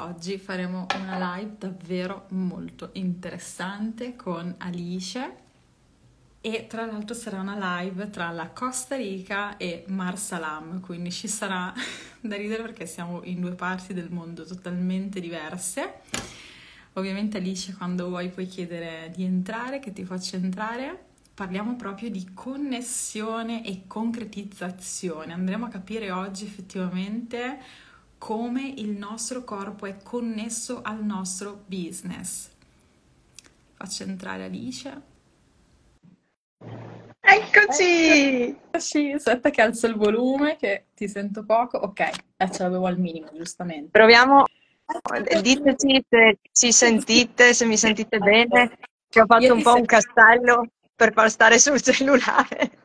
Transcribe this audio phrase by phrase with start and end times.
[0.00, 5.34] Oggi faremo una live davvero molto interessante con Alice
[6.40, 11.28] e tra l'altro sarà una live tra la Costa Rica e Mar Salam, quindi ci
[11.28, 11.70] sarà
[12.18, 16.00] da ridere perché siamo in due parti del mondo totalmente diverse.
[16.94, 21.08] Ovviamente Alice quando vuoi puoi chiedere di entrare, che ti faccia entrare.
[21.34, 25.34] Parliamo proprio di connessione e concretizzazione.
[25.34, 27.88] Andremo a capire oggi effettivamente
[28.20, 32.50] come il nostro corpo è connesso al nostro business.
[33.72, 35.02] Faccio entrare Alice.
[37.18, 38.48] Eccoci!
[38.48, 41.78] Eccoci, aspetta che alzo il volume che ti sento poco.
[41.78, 42.00] Ok,
[42.36, 43.88] eh, ce l'avevo al minimo, giustamente.
[43.88, 44.44] Proviamo,
[45.40, 48.76] diteci se ci sentite, se mi sentite bene,
[49.08, 52.79] che ho fatto un po' un castello per far stare sul cellulare.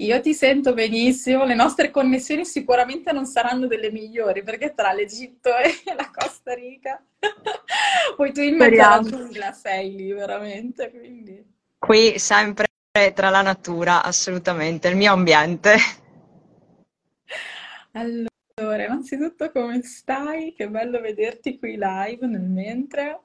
[0.00, 5.50] Io ti sento benissimo, le nostre connessioni sicuramente non saranno delle migliori perché tra l'Egitto
[5.56, 7.02] e la Costa Rica,
[8.16, 11.44] poi tu in mezzo alla giungla sei lì veramente, quindi...
[11.78, 12.66] Qui sempre
[13.14, 15.76] tra la natura, assolutamente, il mio ambiente.
[17.92, 20.54] Allora, innanzitutto come stai?
[20.54, 23.20] Che bello vederti qui live nel mentre.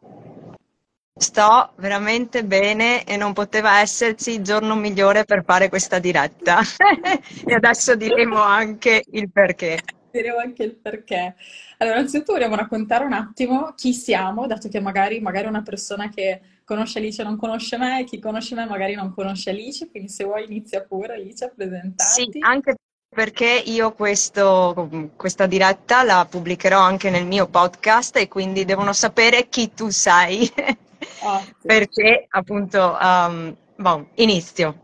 [1.17, 6.59] Sto veramente bene e non poteva esserci il giorno migliore per fare questa diretta.
[7.47, 9.80] e adesso diremo anche il perché.
[10.11, 11.35] Diremo anche il perché.
[11.77, 16.41] Allora, innanzitutto vogliamo raccontare un attimo chi siamo, dato che magari, magari una persona che
[16.66, 20.44] conosce Alice non conosce me, chi conosce me magari non conosce Alice, quindi se vuoi
[20.44, 22.29] inizia pure Alice a presentarti.
[22.29, 22.75] Sì, anche
[23.07, 29.47] perché io questo, questa diretta la pubblicherò anche nel mio podcast e quindi devono sapere
[29.47, 30.52] chi tu sei.
[31.06, 31.67] Sì.
[31.67, 34.80] perché appunto, um, bon, inizio.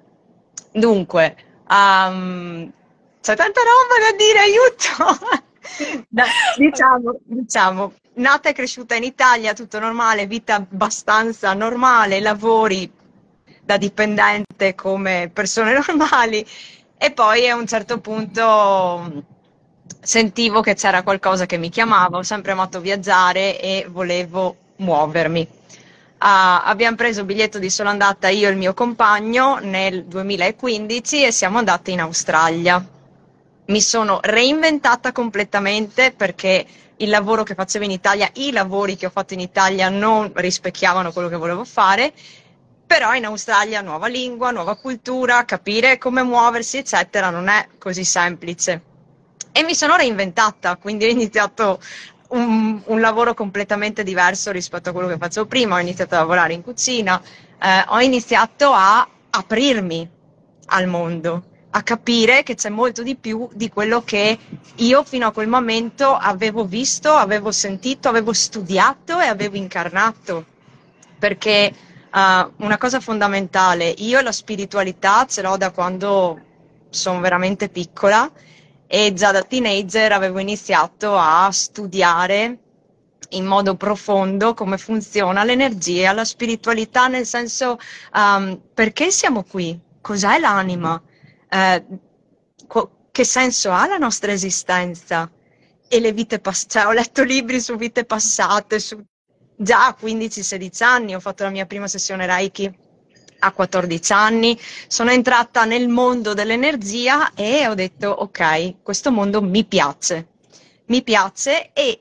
[0.72, 1.36] Dunque,
[1.70, 2.72] um,
[3.22, 5.44] c'è tanta roba da dire, aiuto!
[6.08, 6.26] da,
[6.58, 12.92] diciamo, diciamo, nata e cresciuta in Italia, tutto normale, vita abbastanza normale, lavori
[13.64, 16.46] da dipendente come persone normali
[16.98, 19.24] e poi a un certo punto
[20.02, 25.48] sentivo che c'era qualcosa che mi chiamava, ho sempre amato viaggiare e volevo muovermi.
[26.22, 31.32] Uh, abbiamo preso biglietto di sola andata io e il mio compagno nel 2015 e
[31.32, 32.86] siamo andati in Australia.
[33.66, 36.64] Mi sono reinventata completamente perché
[36.98, 41.12] il lavoro che facevo in Italia, i lavori che ho fatto in Italia non rispecchiavano
[41.12, 42.14] quello che volevo fare,
[42.86, 48.84] però in Australia nuova lingua, nuova cultura, capire come muoversi, eccetera, non è così semplice.
[49.52, 51.80] E mi sono reinventata, quindi ho iniziato
[52.32, 56.54] un, un, lavoro completamente diverso rispetto a quello che facevo prima, ho iniziato a lavorare
[56.54, 57.22] in cucina,
[57.62, 60.10] eh, ho iniziato a aprirmi
[60.68, 64.38] al mondo, a capire che c'è molto di più di quello che
[64.76, 70.46] io fino a quel momento avevo visto, avevo sentito, avevo studiato e avevo incarnato.
[71.18, 71.74] Perché
[72.14, 76.40] uh, una cosa fondamentale, io la spiritualità ce l'ho da quando
[76.90, 78.30] sono veramente piccola
[78.94, 82.58] e già da teenager avevo iniziato a studiare
[83.30, 87.80] in modo profondo come funziona l'energia, la spiritualità, nel senso
[88.14, 91.02] um, perché siamo qui, cos'è l'anima,
[91.48, 91.86] eh,
[93.12, 95.32] che senso ha la nostra esistenza?
[95.88, 96.80] E le vite passate.
[96.80, 99.02] Cioè, ho letto libri su vite passate, su
[99.56, 102.78] già a 15-16 anni, ho fatto la mia prima sessione Reiki
[103.44, 109.66] a 14 anni, sono entrata nel mondo dell'energia e ho detto ok, questo mondo mi
[109.66, 110.28] piace,
[110.86, 112.00] mi piace e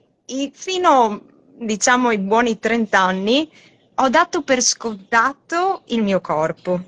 [0.53, 1.23] fino
[1.56, 3.50] diciamo ai buoni 30 anni
[3.97, 6.81] ho dato per scontato il mio corpo,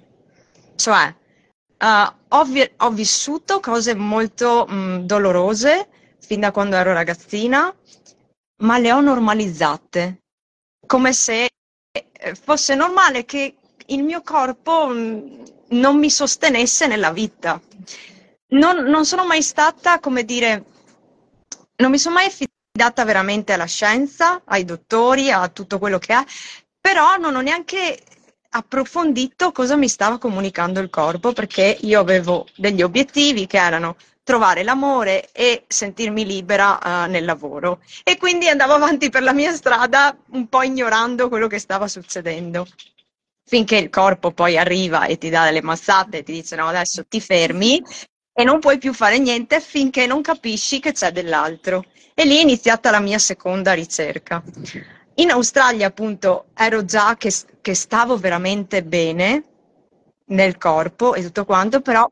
[0.77, 1.15] cioè
[1.79, 5.89] uh, ho, vi- ho, vissuto cose molto mh, dolorose
[6.21, 7.75] fin da quando ero ragazzina,
[8.63, 10.23] ma le ho normalizzate,
[10.87, 11.49] come se
[11.93, 17.61] eh, fosse normale che il mio corpo mm, non mi sostenesse nella vita.
[18.49, 20.65] Non, non sono mai stata, come dire,
[21.77, 26.25] non mi sono mai affidata veramente alla scienza, ai dottori, a tutto quello che è,
[26.81, 27.99] però non ho neanche
[28.55, 34.63] approfondito cosa mi stava comunicando il corpo perché io avevo degli obiettivi che erano trovare
[34.63, 40.17] l'amore e sentirmi libera uh, nel lavoro e quindi andavo avanti per la mia strada
[40.33, 42.67] un po' ignorando quello che stava succedendo
[43.53, 47.05] finché il corpo poi arriva e ti dà delle massate e ti dice no adesso
[47.07, 47.83] ti fermi
[48.33, 51.85] e non puoi più fare niente finché non capisci che c'è dell'altro.
[52.15, 54.43] E lì è iniziata la mia seconda ricerca.
[55.17, 59.45] In Australia appunto ero già che, che stavo veramente bene
[60.29, 62.09] nel corpo e tutto quanto, però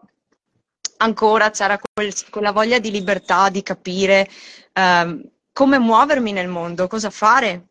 [0.99, 4.29] ancora c'era quel, quella voglia di libertà, di capire,
[4.75, 7.70] ehm, come muovermi nel mondo, cosa fare.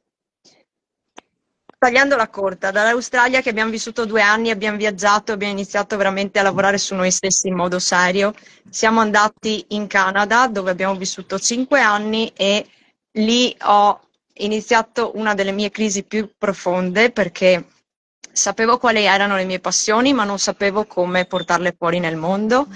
[1.79, 6.77] Tagliandola corta, dall'Australia che abbiamo vissuto due anni, abbiamo viaggiato, abbiamo iniziato veramente a lavorare
[6.77, 8.33] su noi stessi in modo serio.
[8.69, 12.67] Siamo andati in Canada dove abbiamo vissuto cinque anni e
[13.13, 13.97] lì ho
[14.33, 17.65] iniziato una delle mie crisi più profonde perché
[18.29, 22.67] sapevo quali erano le mie passioni, ma non sapevo come portarle fuori nel mondo.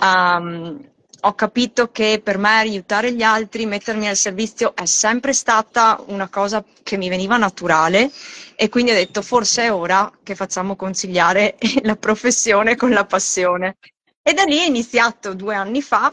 [0.00, 0.92] Um,
[1.26, 6.28] ho capito che per me aiutare gli altri, mettermi al servizio è sempre stata una
[6.28, 8.10] cosa che mi veniva naturale
[8.54, 13.76] e quindi ho detto forse è ora che facciamo conciliare la professione con la passione.
[14.22, 16.12] E da lì è iniziato due anni fa.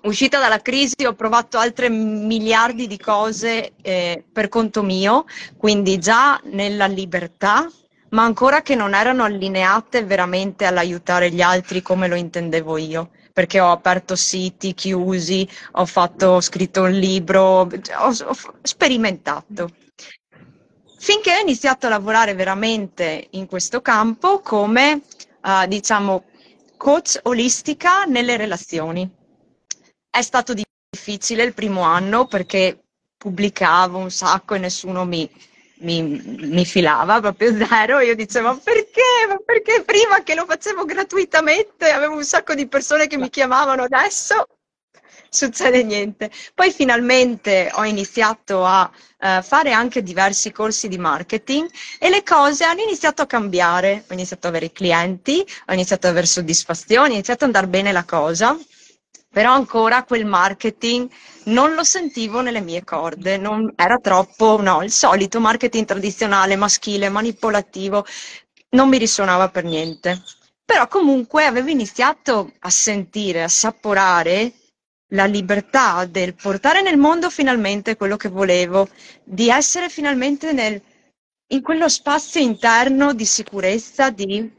[0.00, 5.26] Uscita dalla crisi ho provato altre miliardi di cose eh, per conto mio,
[5.58, 7.68] quindi già nella libertà,
[8.10, 13.60] ma ancora che non erano allineate veramente all'aiutare gli altri come lo intendevo io perché
[13.60, 19.70] ho aperto siti chiusi, ho, fatto, ho scritto un libro, ho, ho sperimentato.
[20.98, 25.02] Finché ho iniziato a lavorare veramente in questo campo come,
[25.44, 26.24] uh, diciamo,
[26.76, 29.08] coach olistica nelle relazioni.
[30.10, 30.52] È stato
[30.90, 32.86] difficile il primo anno perché
[33.16, 35.30] pubblicavo un sacco e nessuno mi,
[35.80, 38.00] mi, mi, filava proprio zero.
[38.00, 39.26] Io dicevo: ma perché?
[39.28, 43.82] Ma perché prima che lo facevo gratuitamente avevo un sacco di persone che mi chiamavano
[43.82, 44.46] adesso?
[45.30, 46.30] Succede niente.
[46.54, 52.64] Poi finalmente ho iniziato a uh, fare anche diversi corsi di marketing e le cose
[52.64, 54.04] hanno iniziato a cambiare.
[54.08, 57.92] Ho iniziato ad avere clienti, ho iniziato ad avere soddisfazioni, ho iniziato ad andare bene
[57.92, 58.58] la cosa
[59.30, 61.08] però ancora quel marketing
[61.48, 67.08] non lo sentivo nelle mie corde, non, era troppo, no, il solito marketing tradizionale, maschile,
[67.08, 68.04] manipolativo,
[68.70, 70.22] non mi risuonava per niente.
[70.64, 74.52] Però comunque avevo iniziato a sentire, a assaporare
[75.12, 78.88] la libertà del portare nel mondo finalmente quello che volevo,
[79.24, 80.80] di essere finalmente nel,
[81.52, 84.56] in quello spazio interno di sicurezza, di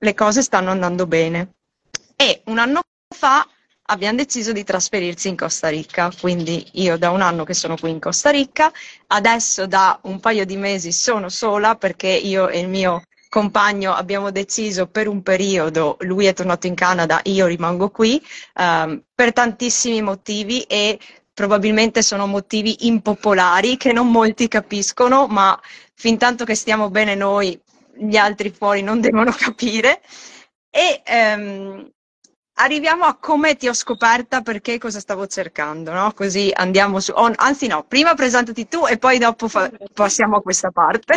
[0.00, 1.54] le cose stanno andando bene.
[2.14, 2.82] E un anno
[3.14, 3.48] fa
[3.90, 7.90] abbiamo deciso di trasferirci in Costa Rica, quindi io da un anno che sono qui
[7.90, 8.70] in Costa Rica,
[9.08, 14.30] adesso da un paio di mesi sono sola perché io e il mio compagno abbiamo
[14.30, 18.20] deciso per un periodo, lui è tornato in Canada, io rimango qui,
[18.54, 20.98] um, per tantissimi motivi e
[21.32, 25.58] probabilmente sono motivi impopolari che non molti capiscono, ma
[25.94, 27.58] fin tanto che stiamo bene noi,
[27.94, 30.00] gli altri fuori non devono capire.
[30.70, 31.02] E
[31.36, 31.90] um,
[32.58, 36.12] arriviamo a come ti ho scoperta perché cosa stavo cercando, no?
[36.12, 37.12] Così andiamo su.
[37.12, 41.14] Oh, anzi, no, prima presentati tu e poi dopo fa- passiamo a questa parte.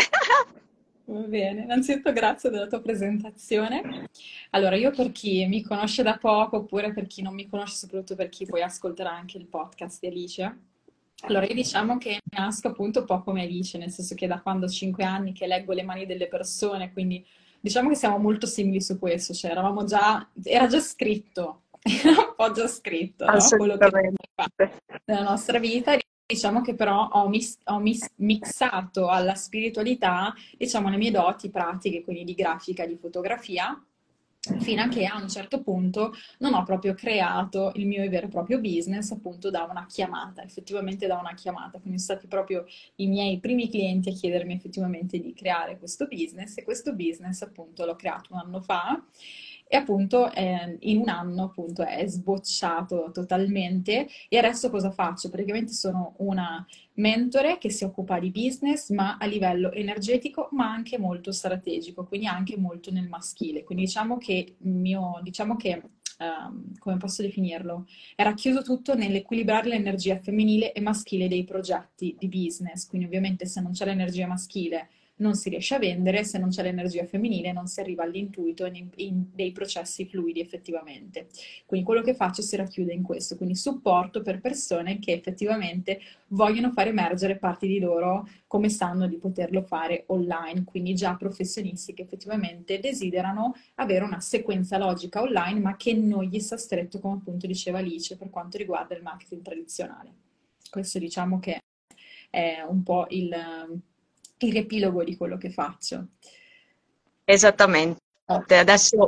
[1.06, 4.10] Va bene, innanzitutto grazie della tua presentazione.
[4.52, 8.16] Allora, io per chi mi conosce da poco, oppure per chi non mi conosce, soprattutto
[8.16, 10.58] per chi poi ascolterà anche il podcast di Alice,
[11.24, 14.66] allora io diciamo che nasco appunto un po' come Alice, nel senso che da quando
[14.66, 17.26] ho 5 anni che leggo le mani delle persone, quindi
[17.62, 22.34] diciamo che siamo molto simili su questo, cioè eravamo già, era già scritto, era un
[22.36, 23.38] po' già scritto, no?
[23.56, 23.90] quello che
[24.34, 24.48] fa
[25.06, 25.96] nella nostra vita.
[26.26, 32.04] Diciamo che però ho, mis- ho mis- mixato alla spiritualità, diciamo, le mie doti pratiche,
[32.04, 33.78] quindi di grafica, di fotografia,
[34.60, 38.30] fino a che a un certo punto non ho proprio creato il mio vero e
[38.30, 42.66] proprio business appunto da una chiamata, effettivamente da una chiamata, quindi sono stati proprio
[42.96, 47.86] i miei primi clienti a chiedermi effettivamente di creare questo business e questo business appunto
[47.86, 49.04] l'ho creato un anno fa
[49.74, 55.30] e appunto eh, in un anno appunto è sbocciato totalmente e adesso cosa faccio?
[55.30, 60.98] Praticamente sono una mentore che si occupa di business ma a livello energetico ma anche
[60.98, 63.64] molto strategico, quindi anche molto nel maschile.
[63.64, 65.82] Quindi diciamo che mio, diciamo che
[66.22, 67.88] Um, come posso definirlo?
[68.14, 72.88] È racchiuso tutto nell'equilibrare l'energia femminile e maschile dei progetti di business.
[72.88, 74.90] Quindi ovviamente se non c'è l'energia maschile
[75.22, 78.86] non si riesce a vendere, se non c'è l'energia femminile non si arriva all'intuito e
[79.34, 81.28] dei processi fluidi effettivamente.
[81.66, 86.72] Quindi quello che faccio si racchiude in questo, quindi supporto per persone che effettivamente vogliono
[86.72, 92.02] far emergere parti di loro come sanno di poterlo fare online, quindi già professionisti che
[92.02, 97.48] effettivamente desiderano avere una sequenza logica online ma che non gli sta stretto come appunto
[97.48, 100.14] diceva Alice per quanto riguarda il marketing tradizionale.
[100.70, 101.60] Questo diciamo che
[102.30, 103.30] è un po' il
[104.46, 106.08] il riepilogo di quello che faccio.
[107.24, 108.00] Esattamente.
[108.26, 109.08] Adesso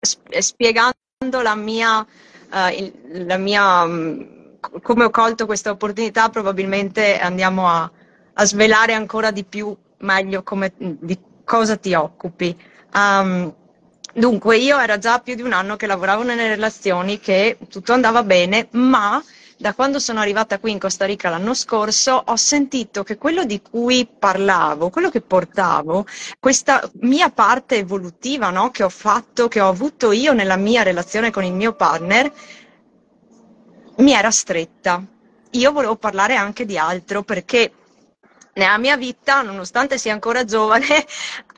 [0.00, 0.94] spiegando
[1.42, 2.92] la mia, uh,
[3.26, 4.36] la mia um,
[4.82, 7.90] come ho colto questa opportunità, probabilmente andiamo a,
[8.32, 12.56] a svelare ancora di più meglio come, di cosa ti occupi.
[12.94, 13.54] Um,
[14.12, 18.22] dunque, io era già più di un anno che lavoravo nelle relazioni, che tutto andava
[18.22, 19.22] bene, ma
[19.58, 23.60] da quando sono arrivata qui in Costa Rica l'anno scorso, ho sentito che quello di
[23.60, 26.06] cui parlavo, quello che portavo,
[26.38, 31.32] questa mia parte evolutiva no, che ho fatto, che ho avuto io nella mia relazione
[31.32, 32.32] con il mio partner,
[33.96, 35.04] mi era stretta.
[35.52, 37.72] Io volevo parlare anche di altro perché
[38.58, 40.86] nella mia vita, nonostante sia ancora giovane,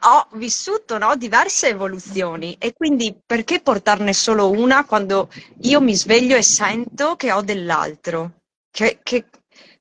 [0.04, 5.30] ho vissuto no, diverse evoluzioni e quindi perché portarne solo una quando
[5.62, 9.26] io mi sveglio e sento che ho dell'altro, che, che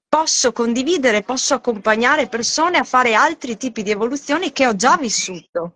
[0.07, 5.75] posso condividere, posso accompagnare persone a fare altri tipi di evoluzioni che ho già vissuto.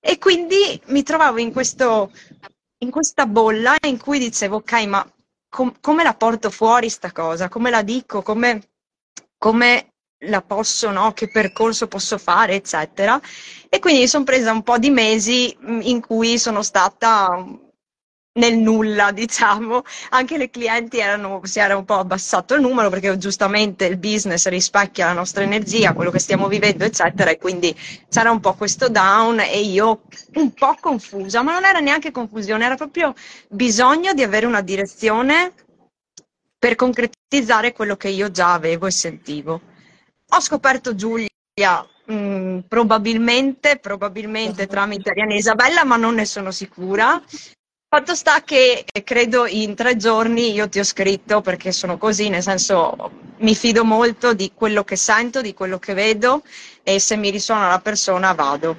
[0.00, 2.12] E quindi mi trovavo in, questo,
[2.78, 5.12] in questa bolla in cui dicevo, ok, ma
[5.48, 7.48] com- come la porto fuori sta cosa?
[7.48, 8.22] Come la dico?
[8.22, 8.68] Come,
[9.36, 9.88] come
[10.22, 11.12] la posso, no?
[11.12, 13.20] Che percorso posso fare, eccetera.
[13.68, 17.44] E quindi mi sono presa un po' di mesi mm, in cui sono stata
[18.34, 19.82] nel nulla, diciamo.
[20.10, 24.46] Anche le clienti erano, si era un po' abbassato il numero perché giustamente il business
[24.48, 27.30] rispecchia la nostra energia, quello che stiamo vivendo, eccetera.
[27.30, 27.74] E quindi
[28.08, 30.02] c'era un po' questo down e io
[30.34, 33.14] un po' confusa, ma non era neanche confusione, era proprio
[33.48, 35.52] bisogno di avere una direzione
[36.58, 39.67] per concretizzare quello che io già avevo e sentivo.
[40.30, 41.28] Ho scoperto Giulia
[42.04, 47.22] mh, mm, probabilmente, probabilmente tramite Ariana Isabella, ma non ne sono sicura.
[47.90, 52.28] Fatto sta che eh, credo in tre giorni io ti ho scritto perché sono così,
[52.28, 56.42] nel senso mi fido molto di quello che sento, di quello che vedo
[56.82, 58.76] e se mi risuona la persona vado.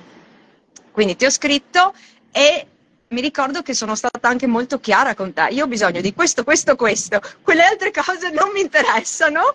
[0.91, 1.94] Quindi ti ho scritto
[2.32, 2.68] e
[3.10, 5.48] mi ricordo che sono stata anche molto chiara con te.
[5.51, 7.20] Io ho bisogno di questo, questo, questo.
[7.41, 9.53] Quelle altre cose non mi interessano,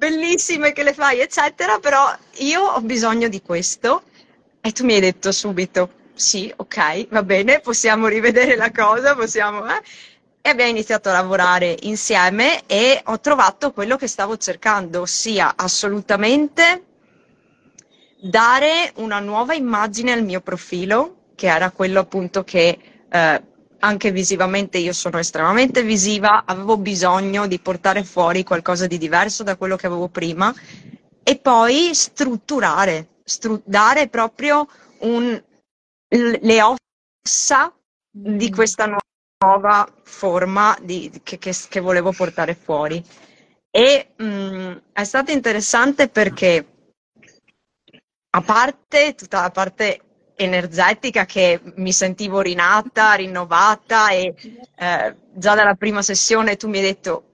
[0.00, 4.04] bellissime che le fai, eccetera, però io ho bisogno di questo.
[4.62, 9.66] E tu mi hai detto subito, sì, ok, va bene, possiamo rivedere la cosa, possiamo...
[9.66, 9.82] Eh?
[10.42, 16.84] E abbiamo iniziato a lavorare insieme e ho trovato quello che stavo cercando, ossia assolutamente
[18.22, 22.78] dare una nuova immagine al mio profilo, che era quello appunto che
[23.10, 23.42] eh,
[23.80, 29.56] anche visivamente io sono estremamente visiva, avevo bisogno di portare fuori qualcosa di diverso da
[29.56, 30.54] quello che avevo prima
[31.22, 34.66] e poi strutturare, stru- dare proprio
[35.00, 35.42] un,
[36.08, 37.74] le ossa
[38.10, 38.52] di mm.
[38.52, 38.98] questa
[39.38, 43.02] nuova forma di, che, che, che, volevo portare fuori.
[43.70, 46.66] E mh, mm, è stato interessante perché
[48.32, 50.00] a parte tutta la parte
[50.42, 54.34] energetica che mi sentivo rinata, rinnovata e
[54.76, 57.30] eh, già dalla prima sessione tu mi hai detto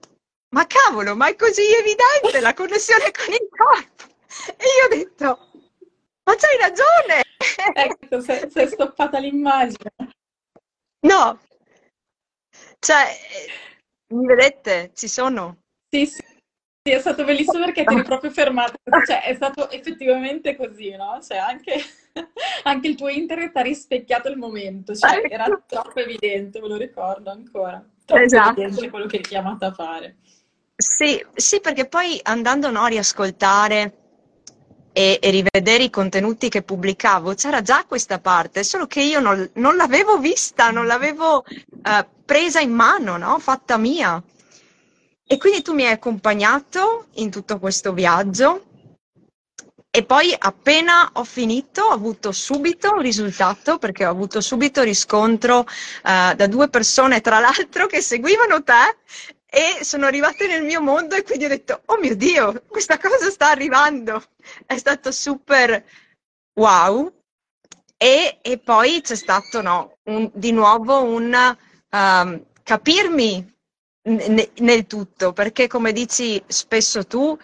[0.49, 4.03] ma cavolo, ma è così evidente la connessione con il corpo.
[4.55, 5.49] E io ho detto
[6.23, 7.23] ma c'hai ragione!
[7.73, 9.91] Ecco, si è stoppata l'immagine.
[11.01, 11.39] No,
[12.79, 13.05] cioè,
[14.13, 14.91] mi vedete?
[14.93, 15.57] Ci sono?
[15.89, 16.23] Sì, sì.
[16.83, 21.19] Sì, è stato bellissimo perché ti eri proprio fermata, cioè è stato effettivamente così, no?
[21.21, 21.83] Cioè anche,
[22.63, 27.29] anche il tuo internet ha rispecchiato il momento, cioè era troppo evidente, me lo ricordo
[27.29, 28.61] ancora, troppo esatto.
[28.61, 30.17] evidente quello che hai chiamato a fare.
[30.75, 33.93] Sì, sì, perché poi andando no, a riascoltare
[34.91, 39.49] e, e, rivedere i contenuti che pubblicavo, c'era già questa parte, solo che io non,
[39.53, 43.39] non l'avevo vista, non l'avevo uh, presa in mano, no?
[43.39, 44.21] fatta mia.
[45.25, 48.66] E quindi tu mi hai accompagnato in tutto questo viaggio
[49.97, 55.61] e poi appena ho finito ho avuto subito un risultato perché ho avuto subito riscontro
[55.61, 58.95] uh, da due persone tra l'altro che seguivano te
[59.49, 63.31] e sono arrivate nel mio mondo e quindi ho detto oh mio dio questa cosa
[63.31, 64.21] sta arrivando!
[64.67, 65.83] È stato super
[66.59, 67.11] wow.
[67.97, 71.57] E, e poi c'è stato no, un, di nuovo un
[71.89, 73.55] um, capirmi
[74.59, 77.35] nel tutto, perché come dici spesso tu,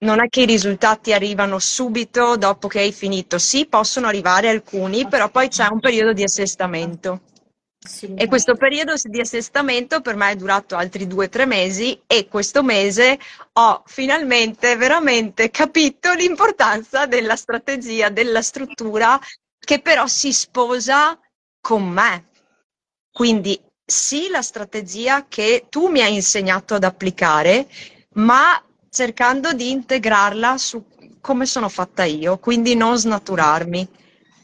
[0.00, 3.38] non è che i risultati arrivano subito dopo che hai finito.
[3.38, 7.22] Sì, possono arrivare alcuni, però poi c'è un periodo di assestamento.
[8.14, 12.28] E questo periodo di assestamento per me è durato altri due o tre mesi e
[12.28, 13.18] questo mese
[13.54, 19.18] ho finalmente veramente capito l'importanza della strategia, della struttura
[19.58, 21.18] che però si sposa
[21.58, 22.28] con me.
[23.10, 27.66] Quindi sì la strategia che tu mi hai insegnato ad applicare,
[28.16, 30.84] ma cercando di integrarla su
[31.20, 33.88] come sono fatta io, quindi non snaturarmi.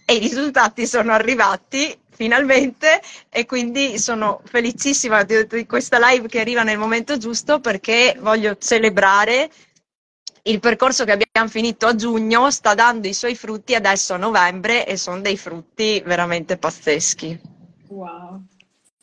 [0.04, 6.40] E i risultati sono arrivati finalmente e quindi sono felicissima di, di questa live che
[6.40, 9.50] arriva nel momento giusto perché voglio celebrare
[10.42, 14.86] il percorso che abbiamo finito a giugno sta dando i suoi frutti adesso a novembre
[14.86, 17.38] e sono dei frutti veramente pazzeschi.
[17.88, 18.42] Wow,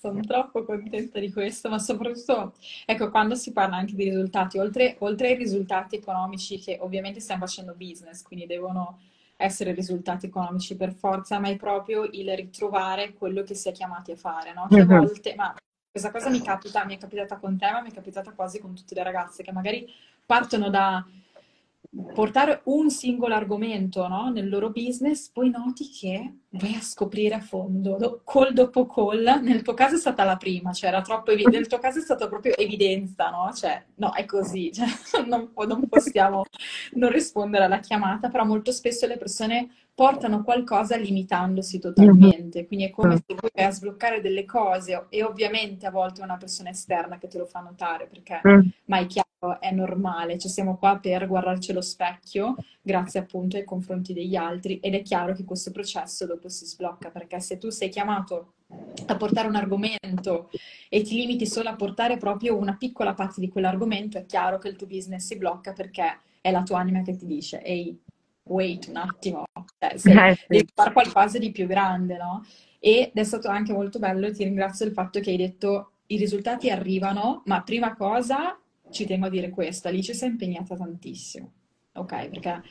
[0.04, 2.56] sono troppo contenta di questo, ma soprattutto,
[2.86, 7.46] ecco, quando si parla anche di risultati, oltre, oltre ai risultati economici che ovviamente stiamo
[7.46, 9.00] facendo business, quindi devono
[9.38, 14.12] essere risultati economici per forza, ma è proprio il ritrovare quello che si è chiamati
[14.12, 14.68] a fare, no?
[14.70, 14.98] Che a mhm.
[14.98, 15.56] volte, ma
[15.90, 18.76] questa cosa mi capita, mi è capitata con te, ma mi è capitata quasi con
[18.76, 19.88] tutte le ragazze che magari
[20.26, 21.06] partono da
[22.14, 24.30] portare un singolo argomento no?
[24.30, 29.40] nel loro business, poi noti che vai a scoprire a fondo, do, call dopo call.
[29.42, 32.02] Nel tuo caso è stata la prima, cioè era troppo evidente, nel tuo caso è
[32.02, 33.52] stata proprio evidenza, no?
[33.54, 34.88] Cioè, no, è così, cioè,
[35.28, 36.46] non, non possiamo
[36.94, 42.66] non rispondere alla chiamata, però molto spesso le persone portano qualcosa limitandosi totalmente.
[42.66, 46.24] Quindi è come se vuoi vai a sbloccare delle cose e ovviamente a volte è
[46.24, 48.68] una persona esterna che te lo fa notare perché mm.
[48.86, 53.64] ma è chiaro, è normale, ci siamo qua per guardarci allo specchio grazie appunto ai
[53.64, 57.70] confronti degli altri ed è chiaro che questo processo dopo si sblocca perché se tu
[57.70, 58.54] sei chiamato
[59.06, 60.50] a portare un argomento
[60.90, 64.70] e ti limiti solo a portare proprio una piccola parte di quell'argomento, è chiaro che
[64.70, 67.98] il tuo business si blocca perché è la tua anima che ti dice ehi,
[68.44, 69.46] wait un attimo,
[69.80, 70.46] cioè, se eh, sì.
[70.48, 72.46] devi fare qualcosa di più grande, no?
[72.80, 76.70] Ed è stato anche molto bello ti ringrazio del fatto che hai detto i risultati
[76.70, 78.60] arrivano, ma prima cosa
[78.92, 81.52] ci tengo a dire questo, Alice si è impegnata tantissimo,
[81.94, 82.30] ok?
[82.30, 82.62] Perché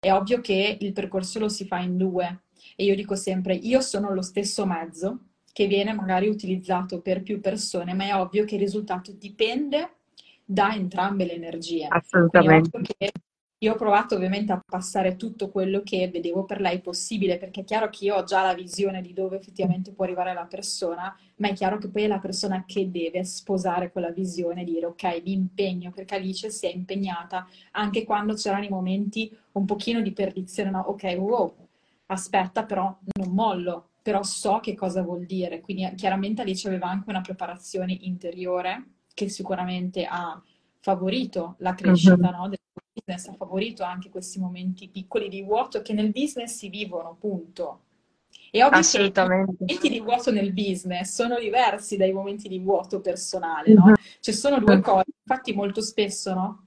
[0.00, 2.42] è ovvio che il percorso lo si fa in due
[2.76, 5.20] e io dico sempre, io sono lo stesso mezzo
[5.52, 9.96] che viene magari utilizzato per più persone, ma è ovvio che il risultato dipende
[10.44, 11.86] da entrambe le energie.
[11.88, 12.70] Assolutamente.
[13.60, 17.64] Io ho provato ovviamente a passare tutto quello che vedevo per lei possibile, perché è
[17.64, 21.48] chiaro che io ho già la visione di dove effettivamente può arrivare la persona, ma
[21.48, 25.22] è chiaro che poi è la persona che deve sposare quella visione e dire ok,
[25.24, 30.12] mi impegno, perché Alice si è impegnata anche quando c'erano i momenti un pochino di
[30.12, 30.80] perdizione, no?
[30.86, 31.52] Ok, wow,
[32.06, 35.60] aspetta, però non mollo, però so che cosa vuol dire.
[35.60, 38.84] Quindi chiaramente Alice aveva anche una preparazione interiore
[39.14, 40.40] che sicuramente ha
[40.78, 42.36] favorito la crescita uh-huh.
[42.36, 42.58] no, del
[43.04, 47.82] business, ha favorito anche questi momenti piccoli di vuoto che nel business si vivono, punto.
[48.50, 53.00] E ovvio che i momenti di vuoto nel business sono diversi dai momenti di vuoto
[53.00, 53.84] personale, no?
[53.84, 53.94] Uh-huh.
[54.20, 56.62] Ci sono due cose, infatti molto spesso, no?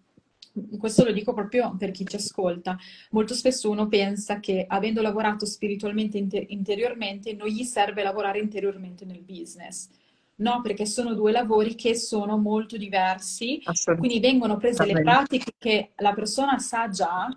[0.77, 2.77] Questo lo dico proprio per chi ci ascolta.
[3.11, 9.05] Molto spesso uno pensa che avendo lavorato spiritualmente inter- interiormente non gli serve lavorare interiormente
[9.05, 9.89] nel business.
[10.41, 13.61] No, perché sono due lavori che sono molto diversi,
[13.97, 17.27] quindi vengono prese le pratiche che la persona sa già,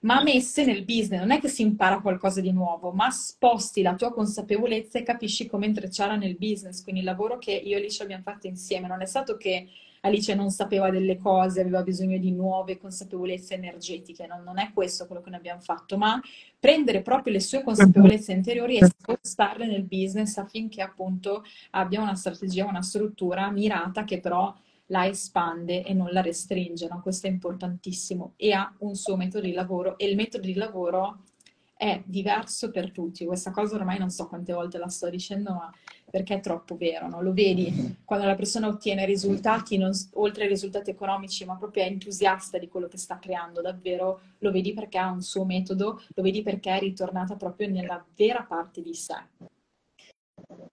[0.00, 1.20] ma messe nel business.
[1.20, 5.46] Non è che si impara qualcosa di nuovo, ma sposti la tua consapevolezza e capisci
[5.46, 6.82] come intrecciarla nel business.
[6.82, 9.68] Quindi il lavoro che io e Alice abbiamo fatto insieme non è stato che
[10.04, 15.06] Alice non sapeva delle cose, aveva bisogno di nuove consapevolezze energetiche, non, non è questo
[15.06, 16.20] quello che noi abbiamo fatto, ma
[16.58, 22.66] prendere proprio le sue consapevolezze interiori e spostarle nel business affinché appunto abbia una strategia,
[22.66, 24.54] una struttura mirata che però
[24.88, 27.00] la espande e non la restringe, no?
[27.00, 31.20] questo è importantissimo e ha un suo metodo di lavoro e il metodo di lavoro
[31.76, 33.24] è diverso per tutti.
[33.24, 35.72] Questa cosa ormai non so quante volte la sto dicendo, ma
[36.14, 37.20] perché è troppo vero, no?
[37.20, 41.86] Lo vedi quando la persona ottiene risultati, non, oltre ai risultati economici, ma proprio è
[41.86, 46.22] entusiasta di quello che sta creando, davvero lo vedi perché ha un suo metodo, lo
[46.22, 49.16] vedi perché è ritornata proprio nella vera parte di sé.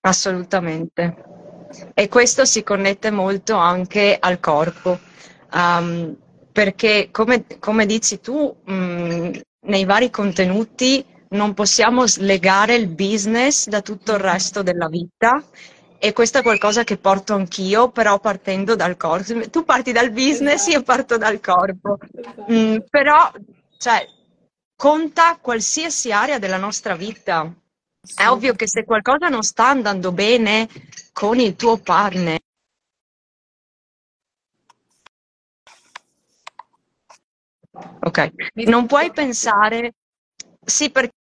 [0.01, 1.15] Assolutamente.
[1.95, 4.99] E questo si connette molto anche al corpo,
[5.55, 6.15] um,
[6.51, 13.67] perché come, come, dici tu, mh, mm, nei vari contenuti non possiamo slegare il business
[13.67, 15.43] da tutto il resto della vita
[15.97, 19.49] e questo è qualcosa che porto anch'io, però partendo dal corpo.
[19.49, 20.71] Tu parti dal business, esatto.
[20.71, 21.97] io parto dal corpo.
[22.11, 22.45] Esatto.
[22.51, 23.31] Mm, però,
[23.77, 24.03] cioè,
[24.75, 27.53] conta qualsiasi area della nostra vita.
[28.01, 28.15] Sì.
[28.23, 30.67] È ovvio che se qualcosa non sta andando bene
[31.13, 32.39] con il tuo partner,
[38.03, 38.31] Ok,
[38.67, 39.93] non puoi pensare,
[40.65, 41.20] sì perché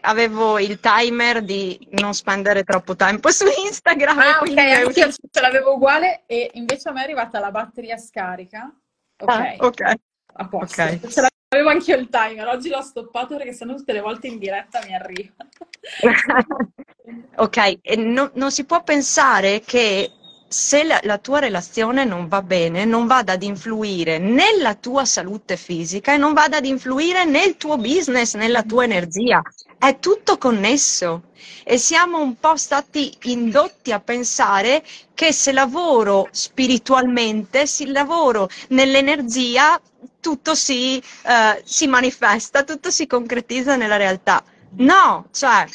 [0.00, 4.18] avevo il timer di non spendere troppo tempo su Instagram.
[4.18, 8.72] Ah ok, anch'io ce l'avevo uguale e invece a me è arrivata la batteria scarica.
[9.18, 9.94] Ok, ah, okay.
[10.34, 10.82] a posto.
[10.82, 11.00] Okay.
[11.08, 14.80] Ce l'avevo anch'io il timer, oggi l'ho stoppato perché sennò tutte le volte in diretta
[14.84, 15.34] mi arriva.
[17.36, 20.12] ok, e no, non si può pensare che
[20.48, 25.56] se la, la, tua relazione non va bene, non vada ad influire nella tua salute
[25.56, 29.42] fisica e non vada ad influire nel tuo business, nella tua energia.
[29.78, 31.24] È tutto connesso
[31.64, 39.80] e siamo un po' stati indotti a pensare che se lavoro spiritualmente, se lavoro nell'energia,
[40.20, 44.42] tutto si, uh, si manifesta, tutto si concretizza nella realtà.
[44.78, 45.66] No, cioè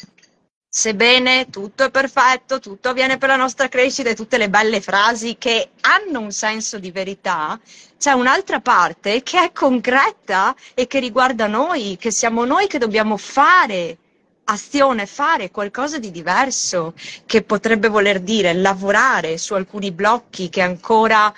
[0.74, 5.36] sebbene tutto è perfetto, tutto avviene per la nostra crescita e tutte le belle frasi
[5.38, 7.60] che hanno un senso di verità,
[7.98, 13.18] c'è un'altra parte che è concreta e che riguarda noi, che siamo noi che dobbiamo
[13.18, 13.98] fare
[14.46, 16.94] azione, fare qualcosa di diverso,
[17.26, 21.34] che potrebbe voler dire lavorare su alcuni blocchi che ancora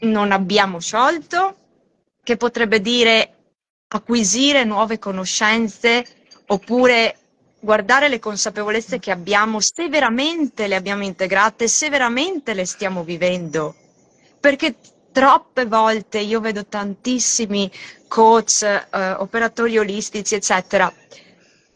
[0.00, 1.56] non abbiamo sciolto,
[2.22, 3.32] che potrebbe dire
[3.88, 6.04] acquisire nuove conoscenze
[6.48, 7.17] oppure
[7.60, 13.74] guardare le consapevolezze che abbiamo, se veramente le abbiamo integrate, se veramente le stiamo vivendo.
[14.40, 14.76] Perché
[15.12, 17.70] troppe volte io vedo tantissimi
[18.06, 20.92] coach, eh, operatori olistici, eccetera,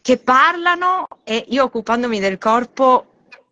[0.01, 3.07] che parlano e io occupandomi del corpo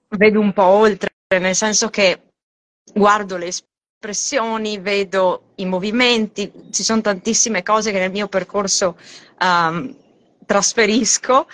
[0.08, 2.20] vedo un po' oltre, nel senso che
[2.92, 3.46] guardo le
[4.00, 8.96] espressioni, vedo i movimenti, ci sono tantissime cose che nel mio percorso
[9.40, 9.94] um,
[10.46, 11.46] trasferisco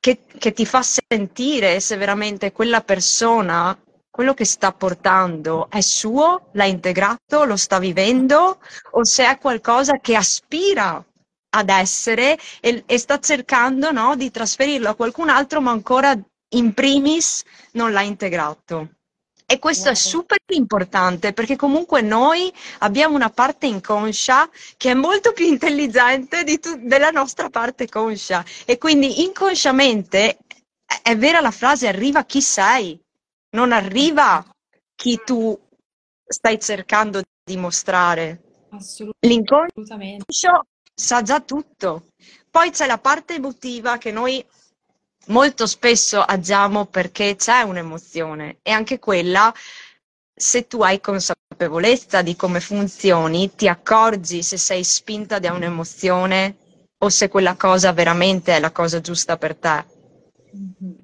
[0.00, 3.76] che, che ti fa sentire se veramente quella persona
[4.10, 8.58] quello che sta portando è suo, l'ha integrato, lo sta vivendo
[8.92, 11.04] o se è qualcosa che aspira
[11.50, 16.18] ad essere e, e sta cercando no, di trasferirlo a qualcun altro ma ancora
[16.54, 18.97] in primis non l'ha integrato.
[19.50, 25.32] E questo è super importante perché comunque noi abbiamo una parte inconscia che è molto
[25.32, 30.36] più intelligente tu- della nostra parte conscia e quindi inconsciamente
[31.02, 33.00] è vera la frase arriva chi sei,
[33.56, 34.44] non arriva
[34.94, 35.58] chi tu
[36.26, 38.42] stai cercando di mostrare.
[39.20, 42.08] L'inconscio sa già tutto.
[42.50, 44.44] Poi c'è la parte emotiva che noi
[45.28, 49.52] molto spesso agiamo perché c'è un'emozione e anche quella,
[50.34, 56.56] se tu hai consapevolezza di come funzioni, ti accorgi se sei spinta da un'emozione
[56.98, 59.84] o se quella cosa veramente è la cosa giusta per te.
[60.56, 60.94] Mm-hmm.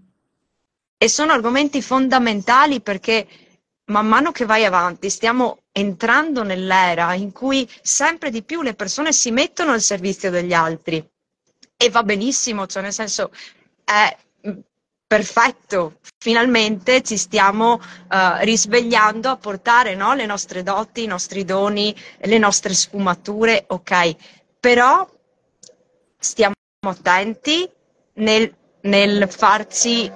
[0.96, 3.26] E sono argomenti fondamentali perché
[3.86, 9.12] man mano che vai avanti stiamo entrando nell'era in cui sempre di più le persone
[9.12, 11.06] si mettono al servizio degli altri
[11.76, 13.30] e va benissimo, cioè nel senso
[13.84, 14.16] è
[14.48, 14.58] mm,
[15.06, 21.94] perfetto, finalmente ci stiamo uh, risvegliando a portare no, le nostre doti, i nostri doni,
[22.18, 24.16] le nostre sfumature, ok,
[24.58, 25.08] però
[26.18, 27.68] stiamo attenti
[28.14, 30.10] nel, nel farci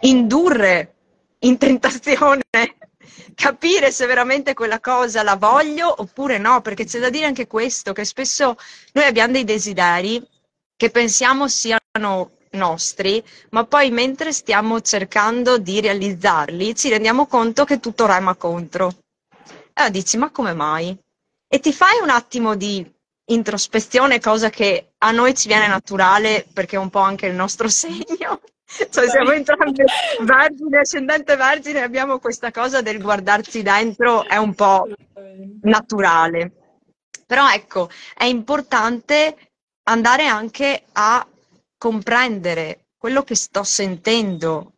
[0.00, 0.94] indurre
[1.40, 2.42] in tentazione,
[3.34, 7.92] capire se veramente quella cosa la voglio oppure no, perché c'è da dire anche questo,
[7.92, 8.56] che spesso
[8.92, 10.24] noi abbiamo dei desideri
[10.76, 17.80] che pensiamo siano nostri, ma poi mentre stiamo cercando di realizzarli ci rendiamo conto che
[17.80, 18.88] tutto rema contro.
[18.88, 20.96] E allora dici, ma come mai?
[21.48, 22.90] E ti fai un attimo di
[23.26, 27.68] introspezione, cosa che a noi ci viene naturale perché è un po' anche il nostro
[27.70, 28.40] segno.
[28.64, 29.82] Cioè, siamo entrambi
[30.20, 34.88] vergine, ascendente vergine, abbiamo questa cosa del guardarci dentro, è un po'
[35.62, 36.52] naturale.
[37.26, 39.51] Però ecco, è importante
[39.84, 41.26] andare anche a
[41.76, 44.74] comprendere quello che sto sentendo,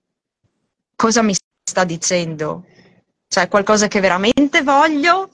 [0.96, 2.64] cosa mi sta dicendo.
[3.28, 5.30] Cioè, qualcosa che veramente voglio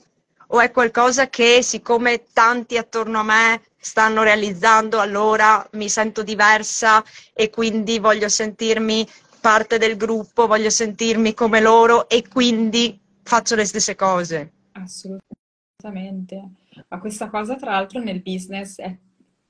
[0.47, 7.03] o è qualcosa che, siccome tanti attorno a me stanno realizzando, allora mi sento diversa
[7.33, 9.07] e quindi voglio sentirmi
[9.39, 14.51] parte del gruppo, voglio sentirmi come loro e quindi faccio le stesse cose.
[14.73, 16.49] Assolutamente.
[16.89, 18.95] Ma questa cosa, tra l'altro, nel business è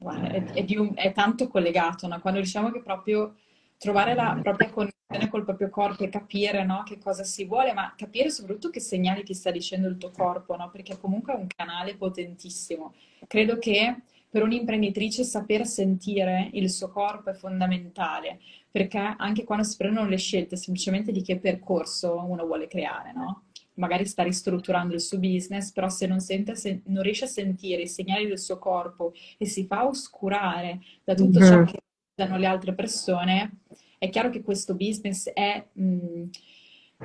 [0.09, 2.19] è, è, un, è tanto collegato, no?
[2.19, 3.35] quando diciamo che proprio
[3.77, 7.93] trovare la propria connessione col proprio corpo e capire no, che cosa si vuole, ma
[7.95, 10.69] capire soprattutto che segnali ti sta dicendo il tuo corpo, no?
[10.69, 12.93] perché comunque è un canale potentissimo.
[13.27, 13.95] Credo che
[14.29, 18.39] per un'imprenditrice saper sentire il suo corpo è fondamentale,
[18.71, 23.43] perché anche quando si prendono le scelte semplicemente di che percorso uno vuole creare, no?
[23.75, 27.83] Magari sta ristrutturando il suo business, però se non, sente, se non riesce a sentire
[27.83, 31.49] i segnali del suo corpo e si fa oscurare da tutto mm-hmm.
[31.49, 31.79] ciò che
[32.13, 33.59] danno le altre persone,
[33.97, 36.23] è chiaro che questo business è, mh, mm,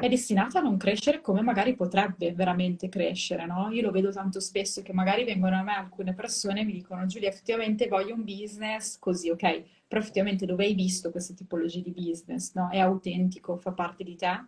[0.00, 3.70] è, destinato a non crescere come magari potrebbe veramente crescere, no?
[3.70, 7.06] Io lo vedo tanto spesso che magari vengono a me alcune persone e mi dicono
[7.06, 9.62] Giulia, effettivamente voglio un business così, ok?
[9.86, 12.70] Però effettivamente dove hai visto questa tipologia di business, no?
[12.70, 14.44] È autentico, fa parte di te?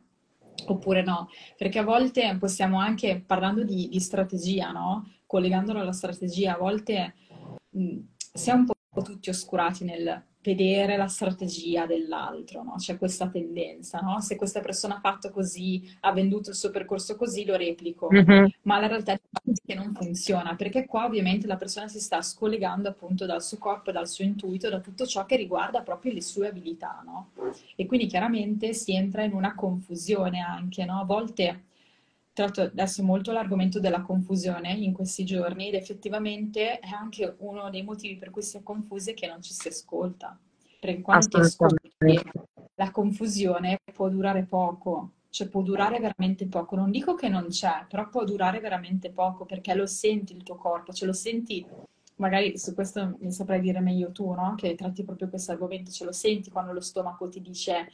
[0.72, 5.10] Oppure no, perché a volte possiamo anche, parlando di, di strategia, no?
[5.26, 7.14] collegandolo alla strategia, a volte
[7.70, 7.98] mh,
[8.32, 12.74] siamo un po' tutti oscurati nel vedere la strategia dell'altro, no?
[12.76, 14.20] C'è questa tendenza, no?
[14.20, 18.08] Se questa persona ha fatto così, ha venduto il suo percorso così, lo replico.
[18.12, 18.46] Mm-hmm.
[18.62, 19.20] Ma la realtà è
[19.66, 23.92] che non funziona, perché qua ovviamente la persona si sta scollegando appunto dal suo corpo,
[23.92, 27.30] dal suo intuito, da tutto ciò che riguarda proprio le sue abilità, no?
[27.76, 31.00] E quindi chiaramente si entra in una confusione anche, no?
[31.00, 31.64] A volte
[32.38, 37.68] tra l'altro adesso molto l'argomento della confusione in questi giorni ed effettivamente è anche uno
[37.68, 40.38] dei motivi per cui si è confusi è che non ci si ascolta.
[40.78, 41.90] Perché quando ti ascolti
[42.76, 46.76] la confusione può durare poco, cioè può durare veramente poco.
[46.76, 50.54] Non dico che non c'è, però può durare veramente poco perché lo senti il tuo
[50.54, 51.66] corpo, ce lo senti
[52.18, 54.54] magari su questo mi saprai dire meglio tu, no?
[54.56, 57.90] Che tratti proprio questo argomento, ce lo senti quando lo stomaco ti dice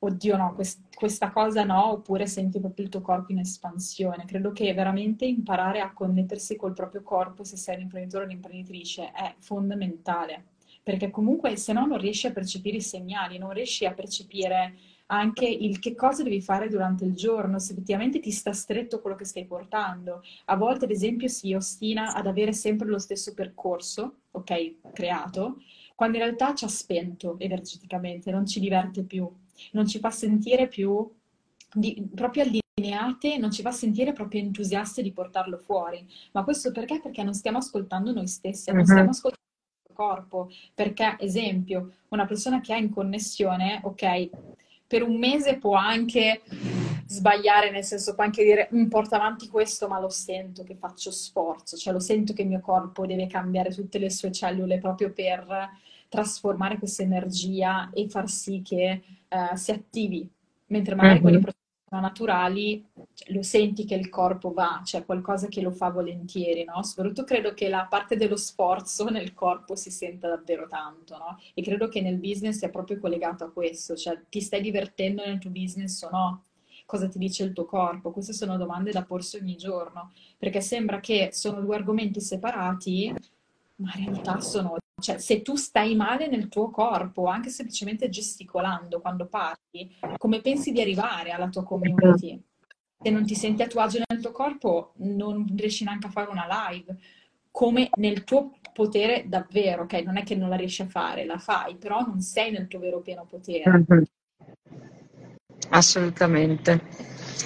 [0.00, 4.24] oddio no, quest- questa cosa no, oppure senti proprio il tuo corpo in espansione.
[4.26, 9.12] Credo che veramente imparare a connettersi col proprio corpo, se sei un imprenditore o un'imprenditrice,
[9.12, 10.44] è fondamentale,
[10.82, 14.74] perché comunque se no non riesci a percepire i segnali, non riesci a percepire
[15.10, 19.16] anche il che cosa devi fare durante il giorno, se effettivamente ti sta stretto quello
[19.16, 20.22] che stai portando.
[20.46, 25.62] A volte, ad esempio, si ostina ad avere sempre lo stesso percorso, ok, creato,
[25.94, 29.28] quando in realtà ci ha spento energeticamente, non ci diverte più
[29.72, 31.10] non ci fa sentire più
[31.72, 36.06] di, proprio allineate, non ci fa sentire proprio entusiasti di portarlo fuori.
[36.32, 37.00] Ma questo perché?
[37.00, 38.86] Perché non stiamo ascoltando noi stessi, non uh-huh.
[38.86, 39.46] stiamo ascoltando
[39.88, 40.50] il corpo.
[40.74, 44.30] Perché, esempio, una persona che è in connessione, ok,
[44.86, 46.42] per un mese può anche
[47.06, 51.10] sbagliare, nel senso può anche dire mm, porta avanti questo, ma lo sento che faccio
[51.10, 55.12] sforzo, cioè lo sento che il mio corpo deve cambiare tutte le sue cellule proprio
[55.12, 55.70] per
[56.08, 60.28] trasformare questa energia e far sì che uh, si attivi,
[60.66, 61.22] mentre magari mm-hmm.
[61.22, 65.62] con i processi naturali cioè, lo senti che il corpo va, c'è cioè qualcosa che
[65.62, 66.82] lo fa volentieri, no?
[66.82, 71.38] Soprattutto credo che la parte dello sforzo nel corpo si senta davvero tanto, no?
[71.54, 75.38] E credo che nel business sia proprio collegato a questo, cioè ti stai divertendo nel
[75.38, 76.42] tuo business o no?
[76.84, 78.12] Cosa ti dice il tuo corpo?
[78.12, 83.14] Queste sono domande da porsi ogni giorno, perché sembra che sono due argomenti separati,
[83.76, 89.00] ma in realtà sono cioè, se tu stai male nel tuo corpo, anche semplicemente gesticolando
[89.00, 92.40] quando parli, come pensi di arrivare alla tua community?
[93.00, 96.30] Se non ti senti a tuo agio nel tuo corpo, non riesci neanche a fare
[96.30, 96.96] una live.
[97.50, 99.92] Come nel tuo potere davvero, ok?
[100.04, 102.80] Non è che non la riesci a fare, la fai, però non sei nel tuo
[102.80, 103.70] vero pieno potere.
[103.70, 104.02] Mm-hmm.
[105.70, 106.82] Assolutamente.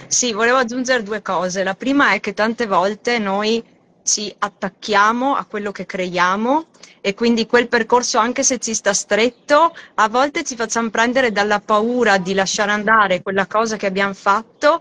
[0.06, 1.62] Sì, volevo aggiungere due cose.
[1.62, 3.62] La prima è che tante volte noi
[4.04, 6.66] ci attacchiamo a quello che creiamo
[7.00, 11.60] e quindi quel percorso, anche se ci sta stretto, a volte ci facciamo prendere dalla
[11.60, 14.80] paura di lasciare andare quella cosa che abbiamo fatto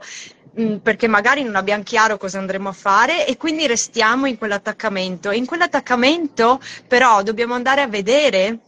[0.59, 5.31] mm, perché magari non abbiamo chiaro cosa andremo a fare e quindi restiamo in quell'attaccamento.
[5.31, 8.59] In quell'attaccamento però dobbiamo andare a vedere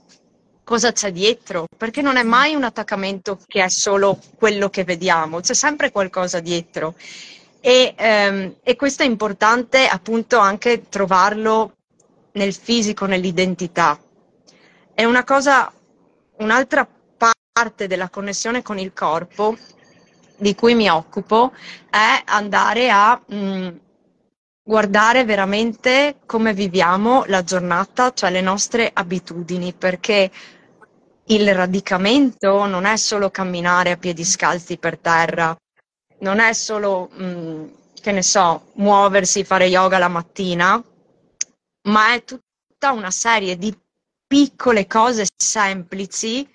[0.63, 5.41] cosa c'è dietro, perché non è mai un attaccamento che è solo quello che vediamo,
[5.41, 6.95] c'è sempre qualcosa dietro.
[7.65, 11.77] E, ehm, e questo è importante appunto anche trovarlo
[12.33, 13.97] nel fisico, nell'identità.
[14.93, 15.71] È una cosa,
[16.39, 16.85] un'altra
[17.53, 19.55] parte della connessione con il corpo
[20.35, 21.53] di cui mi occupo
[21.89, 23.67] è andare a mh, mm,
[24.61, 30.29] guardare veramente come viviamo la giornata, cioè le nostre abitudini, perché
[31.27, 35.55] il radicamento non è solo camminare a piedi scalzi per terra,
[36.23, 37.65] non è solo, mh, mm,
[38.01, 40.81] che ne so, muoversi, fare yoga la mattina,
[41.87, 43.77] ma è tutta una serie di
[44.25, 46.49] piccole cose semplici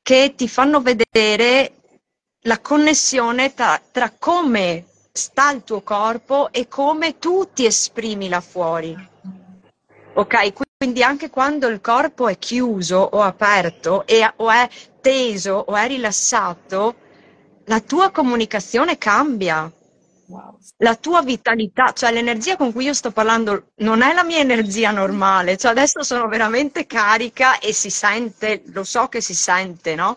[0.00, 1.74] che ti fanno vedere
[2.44, 8.40] la connessione tra, tra come sta il tuo corpo e come tu ti esprimi là
[8.40, 8.96] fuori.
[10.14, 14.68] Ok, quindi anche quando il corpo è chiuso o aperto e, o è
[15.00, 16.94] teso o è rilassato,
[17.70, 19.70] la tua comunicazione cambia.
[20.26, 20.58] Wow.
[20.78, 24.90] La tua vitalità, cioè l'energia con cui io sto parlando non è la mia energia
[24.90, 30.16] normale, cioè adesso sono veramente carica e si sente, lo so che si sente, no?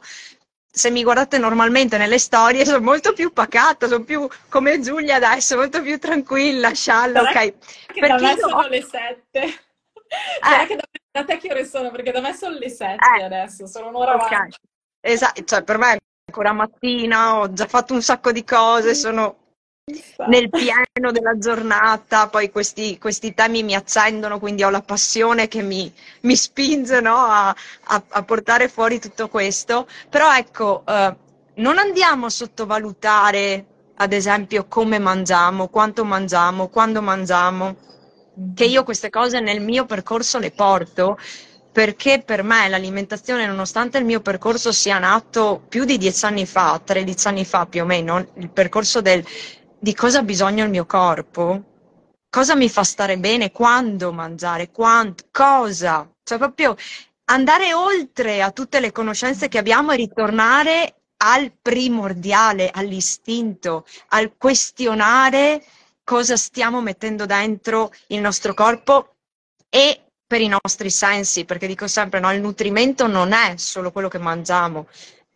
[0.71, 5.55] Se mi guardate normalmente nelle storie sono molto più pacata, sono più come Giulia adesso,
[5.55, 7.53] molto più tranquilla, scialla, ok?
[7.93, 9.41] Perché da me sono le sette.
[9.43, 10.67] Eh.
[10.67, 11.91] Che da, da te che ore sono?
[11.91, 13.23] Perché da me sono le sette eh.
[13.23, 14.33] adesso, sono un'ora okay.
[14.33, 14.57] avanti.
[15.01, 19.37] Esatto, cioè per me ancora mattina, ho già fatto un sacco di cose, sono
[20.29, 25.61] nel pieno della giornata, poi questi, questi, temi mi accendono, quindi ho la passione che
[25.61, 29.87] mi, mi spinge no, a, a, a, portare fuori tutto questo.
[30.09, 31.15] Però ecco, eh,
[31.55, 37.75] non andiamo a sottovalutare, ad esempio, come mangiamo, quanto mangiamo, quando mangiamo,
[38.55, 41.17] che io queste cose nel mio percorso le porto
[41.73, 46.79] perché per me l'alimentazione, nonostante il mio percorso sia nato più di dieci anni fa,
[46.81, 49.25] 13 anni fa più o meno, il percorso del
[49.79, 51.61] di cosa ha bisogno il mio corpo,
[52.29, 56.75] cosa mi fa stare bene, quando mangiare, quanto, cosa, cioè proprio
[57.25, 65.63] andare oltre a tutte le conoscenze che abbiamo e ritornare al primordiale, all'istinto, al questionare
[66.03, 69.15] cosa stiamo mettendo dentro il nostro corpo
[69.69, 74.07] e per i nostri sensi, perché dico sempre, no, il nutrimento non è solo quello
[74.07, 74.87] che mangiamo,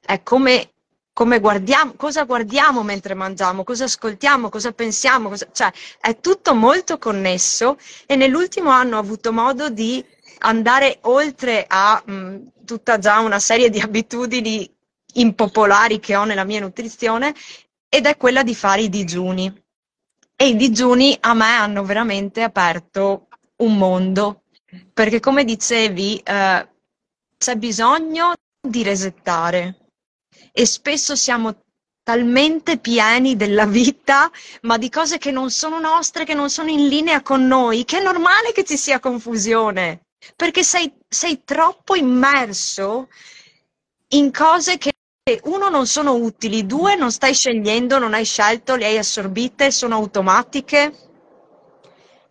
[0.04, 0.72] è come,
[1.14, 6.98] come guardiamo, cosa guardiamo mentre mangiamo, cosa ascoltiamo, cosa pensiamo, cosa, cioè è tutto molto
[6.98, 10.04] connesso e nell'ultimo anno ho avuto modo di
[10.40, 14.68] andare oltre a mh, tutta già una serie di abitudini
[15.14, 17.36] impopolari che ho nella mia nutrizione
[17.88, 19.64] ed è quella di fare i digiuni.
[20.36, 24.42] E i digiuni a me hanno veramente aperto un mondo
[24.94, 26.68] perché come dicevi eh,
[27.38, 28.34] c'è bisogno
[28.68, 29.92] di resettare
[30.52, 31.62] e spesso siamo
[32.04, 36.88] talmente pieni della vita, ma di cose che non sono nostre, che non sono in
[36.88, 43.10] linea con noi, che è normale che ci sia confusione, perché sei, sei troppo immerso
[44.10, 44.94] in cose che
[45.44, 49.96] uno non sono utili, due non stai scegliendo, non hai scelto, le hai assorbite, sono
[49.96, 51.07] automatiche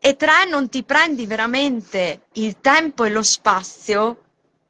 [0.06, 4.22] e tre, non ti prendi veramente il tempo e lo spazio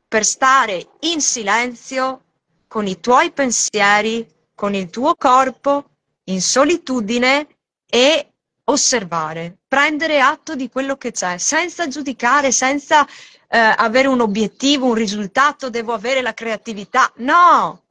[0.08, 2.22] per stare in silenzio
[2.66, 5.90] con i tuoi pensieri, con il tuo corpo,
[6.24, 7.48] in solitudine
[7.84, 8.32] e
[8.64, 14.94] osservare, prendere atto di quello che c'è, senza giudicare, senza eh, avere un obiettivo, un
[14.94, 17.12] risultato, devo avere la creatività.
[17.16, 17.82] No,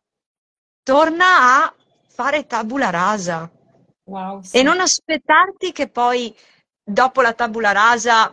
[0.81, 1.75] torna a
[2.07, 3.47] fare tabula rasa.
[4.05, 4.57] Wow, sì.
[4.57, 6.35] E non aspettarti che poi
[6.85, 8.31] dopo la tabula rasa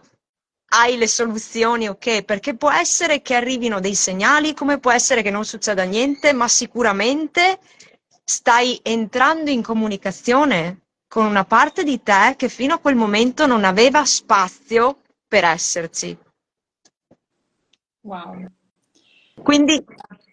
[0.74, 2.24] hai le soluzioni, ok?
[2.24, 6.48] Perché può essere che arrivino dei segnali, come può essere che non succeda niente, ma
[6.48, 7.58] sicuramente
[8.24, 13.64] stai entrando in comunicazione con una parte di te che fino a quel momento non
[13.64, 16.16] aveva spazio per esserci.
[18.00, 18.46] Wow.
[19.42, 19.84] Quindi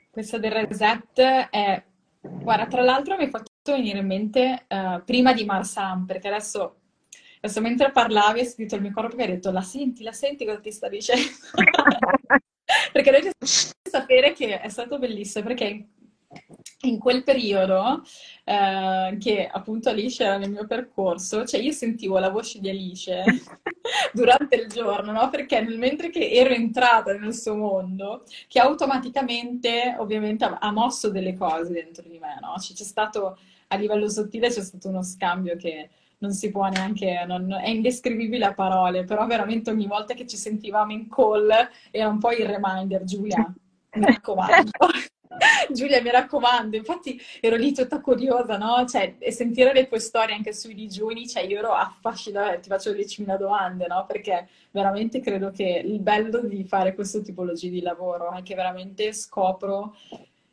[0.09, 1.83] questa del reset è
[2.21, 6.78] guarda, tra l'altro mi ha fatto venire in mente uh, prima di Marsam, perché adesso
[7.41, 10.45] Adesso mentre parlavi, ho scritto il mio corpo che ha detto la senti, la senti
[10.45, 11.29] cosa ti sta dicendo?
[12.91, 15.87] perché devi sapere che è stato bellissimo, perché
[16.81, 18.03] in quel periodo
[18.43, 23.23] eh, che appunto Alice era nel mio percorso, cioè io sentivo la voce di Alice
[24.13, 25.29] durante il giorno, no?
[25.29, 31.35] Perché nel, mentre che ero entrata nel suo mondo, che automaticamente ovviamente ha, mosso delle
[31.35, 32.53] cose dentro di me, no?
[32.57, 33.37] C'è, c'è stato
[33.71, 38.45] a livello sottile c'è stato uno scambio che non si può neanche, non, è indescrivibile
[38.45, 41.49] a parole, però veramente ogni volta che ci sentivamo in call
[41.91, 43.53] era un po' il reminder, Giulia,
[43.93, 44.71] mi raccomando.
[45.71, 48.85] Giulia, mi raccomando, infatti ero lì tutta curiosa, no?
[48.85, 52.91] Cioè, e sentire le tue storie anche sui digiuni, cioè io ero affascinata, ti faccio
[52.91, 54.05] 10.000 domande, no?
[54.07, 59.13] Perché veramente credo che il bello di fare questo tipologia di lavoro è che veramente
[59.13, 59.95] scopro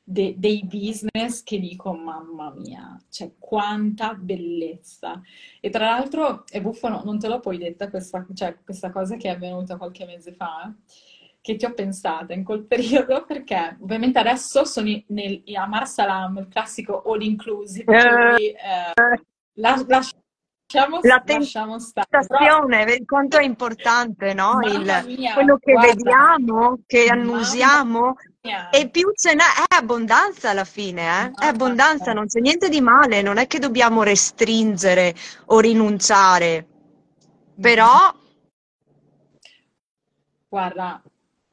[0.08, 5.20] de- dei business che dico, mamma mia, cioè quanta bellezza.
[5.60, 9.16] E tra l'altro è buffo, no, non te l'ho poi detta questa, cioè, questa cosa
[9.16, 10.72] che è avvenuta qualche mese fa,
[11.40, 16.48] che ti ho pensata in quel periodo, perché ovviamente adesso sono nel, a Marsalam, il
[16.48, 19.22] classico all inclusive, quindi, eh,
[19.54, 19.84] la,
[20.68, 24.58] Lasciamo, la tentazione, vedi quanto è importante, no?
[24.64, 24.80] Il,
[25.16, 28.16] mia, quello che guarda, vediamo, che annusiamo,
[28.72, 31.44] e più ce n'è, è abbondanza alla fine, eh?
[31.44, 35.14] è abbondanza, non c'è niente di male, non è che dobbiamo restringere
[35.46, 36.66] o rinunciare,
[37.60, 38.12] però...
[40.48, 41.00] Guarda,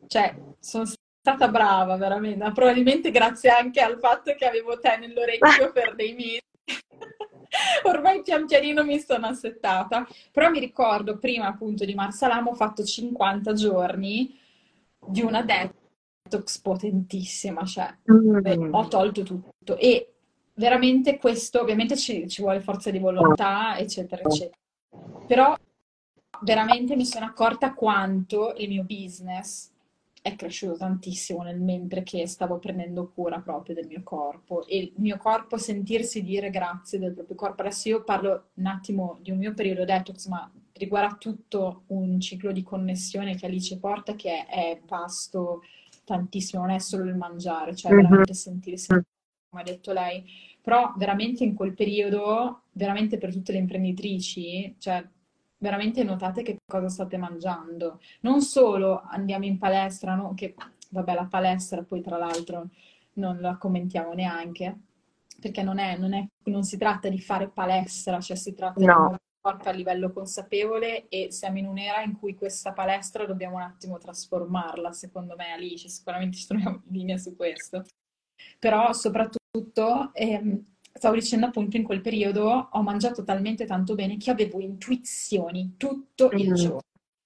[0.08, 5.94] cioè, sono stata brava veramente, probabilmente grazie anche al fatto che avevo te nell'orecchio per
[5.94, 6.42] dei mesi.
[7.84, 12.84] Ormai pian pianino mi sono assettata, però mi ricordo prima appunto di Marsalamo ho fatto
[12.84, 14.38] 50 giorni
[15.06, 18.74] di una detox potentissima, cioè mm.
[18.74, 20.14] ho tolto tutto e
[20.56, 24.58] veramente questo, ovviamente ci, ci vuole forza di volontà, eccetera, eccetera.
[25.28, 25.56] Però
[26.42, 29.73] veramente mi sono accorta quanto il mio business
[30.24, 34.94] è cresciuto tantissimo nel mentre che stavo prendendo cura proprio del mio corpo e il
[34.96, 37.62] mio corpo sentirsi dire grazie del proprio corpo.
[37.62, 42.54] Adesso io parlo un attimo di un mio periodo detox, ma riguarda tutto un ciclo
[42.54, 45.64] di connessione che Alice porta che è, vasto
[46.06, 48.04] tantissimo, non è solo il mangiare, cioè mm-hmm.
[48.04, 50.24] veramente sentirsi, come ha detto lei,
[50.62, 55.06] però veramente in quel periodo, veramente per tutte le imprenditrici, cioè
[55.64, 58.02] veramente notate che cosa state mangiando.
[58.20, 60.34] Non solo andiamo in palestra, no?
[60.36, 60.56] che
[60.90, 62.68] vabbè la palestra poi tra l'altro
[63.14, 64.78] non la commentiamo neanche,
[65.40, 69.08] perché non, è, non, è, non si tratta di fare palestra, cioè si tratta no.
[69.08, 73.56] di il corpo a livello consapevole e siamo in un'era in cui questa palestra dobbiamo
[73.56, 77.86] un attimo trasformarla, secondo me Alice, sicuramente ci troviamo in linea su questo.
[78.60, 84.32] Però soprattutto ehm, stavo dicendo appunto in quel periodo ho mangiato talmente tanto bene che
[84.32, 86.54] avevo intuizioni tutto il mm.
[86.54, 86.82] giorno.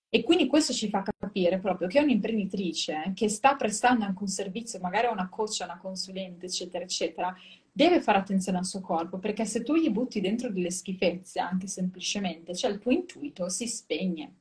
[0.09, 4.79] E quindi questo ci fa capire proprio che un'imprenditrice che sta prestando anche un servizio,
[4.79, 7.35] magari a una coach, a una consulente, eccetera, eccetera,
[7.69, 11.67] deve fare attenzione al suo corpo, perché se tu gli butti dentro delle schifezze, anche
[11.67, 14.35] semplicemente, cioè il tuo intuito si spegne.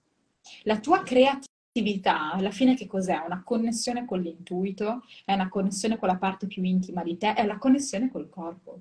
[0.63, 3.21] La tua creatività, alla fine che cos'è?
[3.27, 7.45] Una connessione con l'intuito, è una connessione con la parte più intima di te, è
[7.45, 8.81] la connessione col corpo.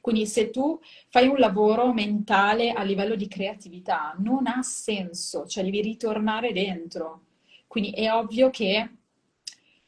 [0.00, 5.64] Quindi se tu fai un lavoro mentale a livello di creatività, non ha senso, cioè
[5.64, 7.22] devi ritornare dentro.
[7.66, 8.90] Quindi è ovvio che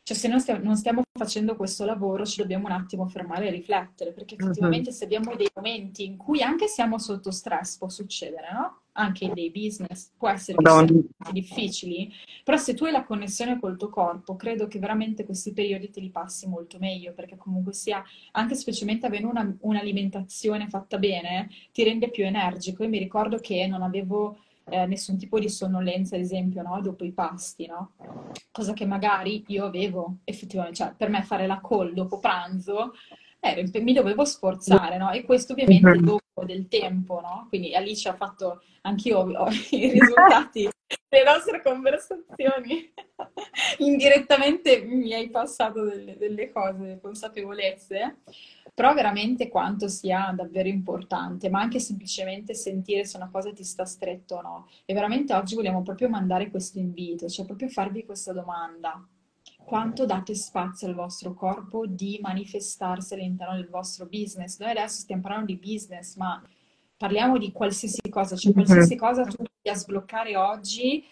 [0.08, 3.50] cioè, se non stiamo, non stiamo, facendo questo lavoro ci dobbiamo un attimo fermare e
[3.50, 4.94] riflettere, perché effettivamente uh-huh.
[4.94, 8.80] se abbiamo dei momenti in cui anche siamo sotto stress, può succedere, no?
[8.98, 10.58] Anche in dei business, può essere
[11.30, 15.88] difficili, però se tu hai la connessione col tuo corpo, credo che veramente questi periodi
[15.88, 21.48] te li passi molto meglio, perché comunque sia, anche specialmente avendo una, un'alimentazione fatta bene,
[21.72, 22.82] ti rende più energico.
[22.82, 24.38] Io mi ricordo che non avevo
[24.70, 26.80] eh, nessun tipo di sonnolenza, ad esempio, no?
[26.80, 27.92] dopo i pasti, no?
[28.50, 32.92] Cosa che magari io avevo effettivamente, cioè per me fare la call dopo pranzo
[33.40, 35.10] eh, mi dovevo sforzare, no?
[35.10, 36.04] E questo ovviamente mm-hmm.
[36.04, 37.46] dopo del tempo, no?
[37.48, 40.68] Quindi Alice ha fatto, anch'io ho i risultati
[41.08, 42.92] delle nostre conversazioni.
[43.78, 48.16] Indirettamente mi hai passato delle, delle cose, consapevolezze
[48.78, 53.84] però veramente quanto sia davvero importante, ma anche semplicemente sentire se una cosa ti sta
[53.84, 54.68] stretto o no.
[54.84, 59.04] E veramente oggi vogliamo proprio mandare questo invito, cioè proprio farvi questa domanda.
[59.68, 64.58] Quanto date spazio al vostro corpo di manifestarsi all'interno del vostro business?
[64.60, 66.42] Noi adesso stiamo parlando di business, ma
[66.96, 68.64] parliamo di qualsiasi cosa, cioè mhm.
[68.64, 71.04] qualsiasi cosa tu devi sbloccare oggi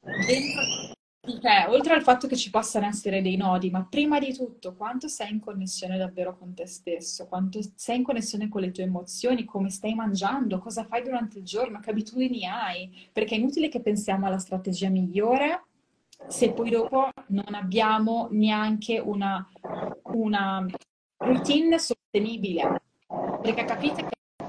[0.00, 0.62] dentro
[1.24, 5.06] cioè, oltre al fatto che ci possano essere dei nodi, ma prima di tutto, quanto
[5.06, 9.44] sei in connessione davvero con te stesso, quanto sei in connessione con le tue emozioni,
[9.44, 13.80] come stai mangiando, cosa fai durante il giorno, che abitudini hai, perché è inutile che
[13.80, 15.66] pensiamo alla strategia migliore
[16.28, 19.46] se poi dopo non abbiamo neanche una,
[20.04, 20.66] una
[21.18, 22.82] routine sostenibile,
[23.40, 24.08] perché capite che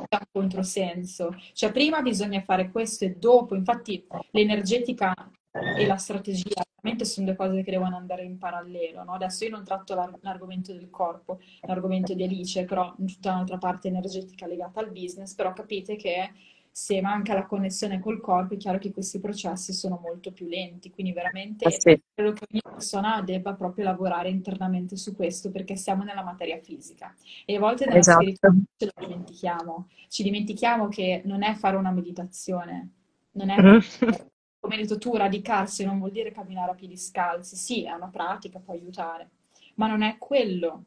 [0.09, 5.13] è un controsenso, cioè prima bisogna fare questo e dopo, infatti l'energetica
[5.51, 9.03] e la strategia ovviamente sono due cose che devono andare in parallelo.
[9.03, 9.13] No?
[9.13, 13.57] Adesso io non tratto l'ar- l'argomento del corpo, l'argomento di Alice, però in tutta un'altra
[13.57, 16.32] parte energetica legata al business, però capite che
[16.76, 20.89] se manca la connessione col corpo è chiaro che questi processi sono molto più lenti,
[20.89, 22.01] quindi veramente ah, sì.
[22.11, 27.13] credo che ogni persona debba proprio lavorare internamente su questo perché siamo nella materia fisica
[27.45, 28.21] e a volte nella esatto.
[28.21, 32.89] spiritualità ce lo dimentichiamo, ci dimentichiamo che non è fare una meditazione,
[33.34, 33.80] non è mm
[34.63, 37.57] come hai detto tu, radicarsi non vuol dire camminare a piedi scalzi.
[37.57, 39.32] Sì, è una pratica, può aiutare,
[39.76, 40.86] ma non è quello.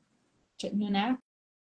[0.54, 1.14] Cioè, non è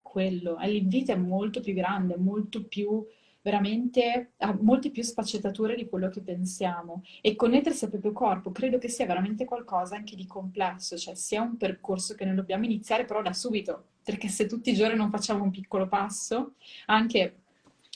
[0.00, 0.56] quello.
[0.60, 3.04] L'invito è molto più grande, molto più
[3.46, 8.78] veramente ha molte più sfaccettature di quello che pensiamo e connettersi al proprio corpo credo
[8.78, 13.04] che sia veramente qualcosa anche di complesso, cioè sia un percorso che noi dobbiamo iniziare
[13.04, 16.54] però da subito, perché se tutti i giorni non facciamo un piccolo passo,
[16.86, 17.36] anche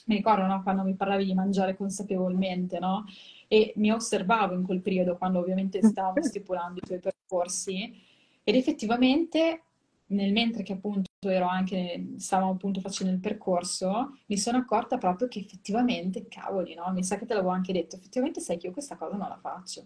[0.04, 3.04] mi ricordo no, quando mi parlavi di mangiare consapevolmente, no?
[3.48, 7.92] e mi osservavo in quel periodo quando ovviamente stavo stipulando i tuoi percorsi
[8.44, 9.62] ed effettivamente
[10.10, 15.28] nel mentre che appunto ero anche, stavamo appunto facendo il percorso, mi sono accorta proprio
[15.28, 16.90] che effettivamente, cavoli, no?
[16.92, 19.38] Mi sa che te l'avevo anche detto, effettivamente sai che io questa cosa non la
[19.38, 19.84] faccio.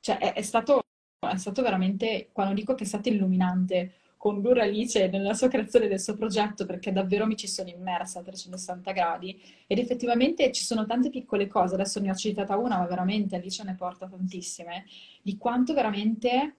[0.00, 0.82] Cioè è, è stato,
[1.18, 6.00] è stato veramente, quando dico che è stato illuminante condurre Alice nella sua creazione del
[6.00, 10.86] suo progetto perché davvero mi ci sono immersa a 360 gradi ed effettivamente ci sono
[10.86, 14.84] tante piccole cose, adesso ne ho citata una ma veramente Alice ne porta tantissime,
[15.22, 16.56] di quanto veramente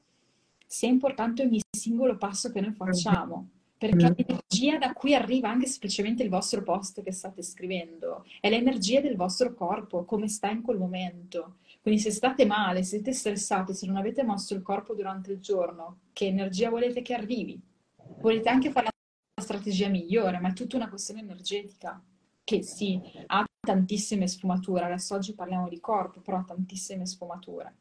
[0.68, 6.24] sia importante ogni singolo passo che noi facciamo perché l'energia da cui arriva anche semplicemente
[6.24, 10.80] il vostro post che state scrivendo è l'energia del vostro corpo, come sta in quel
[10.80, 11.57] momento.
[11.82, 15.39] Quindi se state male, se siete stressati, se non avete mosso il corpo durante il
[15.39, 17.61] giorno, che energia volete che arrivi?
[18.20, 18.88] Volete anche fare
[19.36, 22.01] la strategia migliore, ma è tutta una questione energetica
[22.43, 24.86] che sì, ha tantissime sfumature.
[24.86, 27.76] Adesso oggi parliamo di corpo, però ha tantissime sfumature.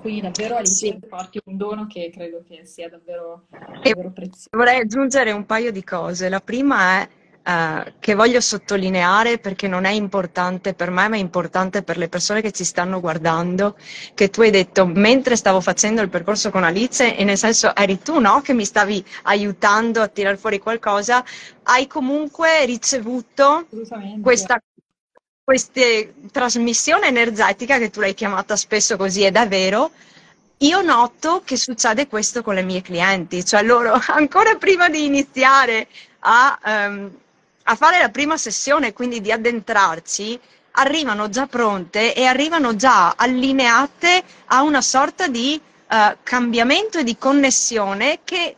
[0.00, 0.98] Quindi davvero Alice sì.
[1.08, 3.46] porti un dono che credo che sia davvero,
[3.82, 4.48] davvero prezioso.
[4.52, 6.28] Vorrei aggiungere un paio di cose.
[6.28, 7.08] La prima è
[7.46, 12.08] uh, che voglio sottolineare perché non è importante per me, ma è importante per le
[12.08, 13.76] persone che ci stanno guardando,
[14.14, 17.98] che tu hai detto mentre stavo facendo il percorso con Alice, e nel senso eri
[17.98, 21.24] tu no, che mi stavi aiutando a tirare fuori qualcosa,
[21.64, 23.66] hai comunque ricevuto
[24.22, 24.60] questa
[25.46, 25.80] questa
[26.32, 29.92] trasmissione energetica che tu l'hai chiamata spesso così è vero,
[30.58, 35.86] io noto che succede questo con le mie clienti, cioè loro ancora prima di iniziare
[36.18, 37.16] a, um,
[37.62, 40.36] a fare la prima sessione, quindi di addentrarci,
[40.72, 47.16] arrivano già pronte e arrivano già allineate a una sorta di uh, cambiamento e di
[47.16, 48.56] connessione che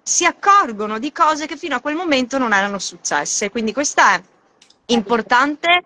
[0.00, 3.50] si accorgono di cose che fino a quel momento non erano successe.
[3.50, 4.22] Quindi questa è
[4.86, 5.82] importante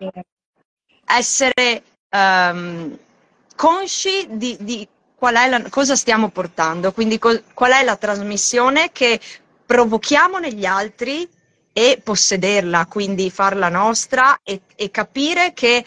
[1.06, 2.98] essere um,
[3.54, 8.90] consci di, di qual è la, cosa stiamo portando, quindi co, qual è la trasmissione
[8.92, 9.20] che
[9.64, 11.28] provochiamo negli altri
[11.72, 15.84] e possederla, quindi farla nostra e, e capire che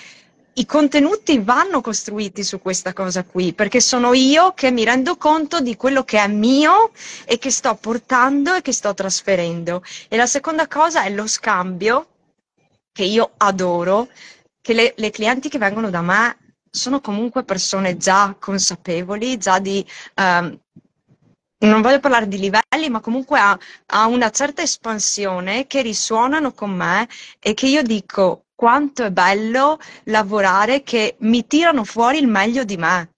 [0.54, 5.62] i contenuti vanno costruiti su questa cosa qui, perché sono io che mi rendo conto
[5.62, 6.92] di quello che è mio
[7.26, 9.82] e che sto portando e che sto trasferendo.
[10.10, 12.08] E la seconda cosa è lo scambio,
[13.00, 14.10] che io adoro,
[14.60, 16.38] che le, le clienti che vengono da me
[16.70, 19.86] sono comunque persone già consapevoli, già di...
[20.16, 20.60] Um,
[21.60, 26.72] non voglio parlare di livelli, ma comunque ha, ha, una certa espansione che risuonano con
[26.72, 27.08] me
[27.40, 32.76] e che io dico quanto è bello lavorare che mi tirano fuori il meglio di
[32.76, 33.12] me.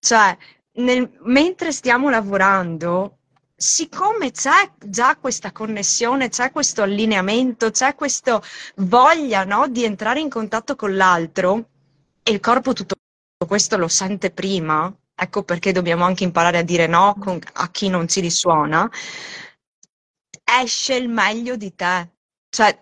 [0.00, 0.36] Cioè,
[0.78, 3.17] nel, mentre stiamo lavorando,
[3.60, 8.40] siccome c'è già questa connessione, c'è questo allineamento, c'è questa
[8.76, 11.68] voglia no, di entrare in contatto con l'altro
[12.22, 12.94] e il corpo tutto
[13.44, 17.88] questo lo sente prima, ecco perché dobbiamo anche imparare a dire no con, a chi
[17.88, 18.88] non ci risuona,
[20.62, 22.10] esce il meglio di te.
[22.48, 22.78] Cioè,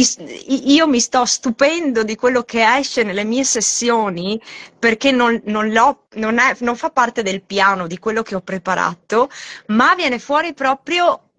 [0.00, 4.40] io mi sto stupendo di quello che esce nelle mie sessioni
[4.78, 5.70] perché non, non,
[6.14, 9.30] non, è, non fa parte del piano di quello che ho preparato,
[9.66, 11.30] ma viene fuori proprio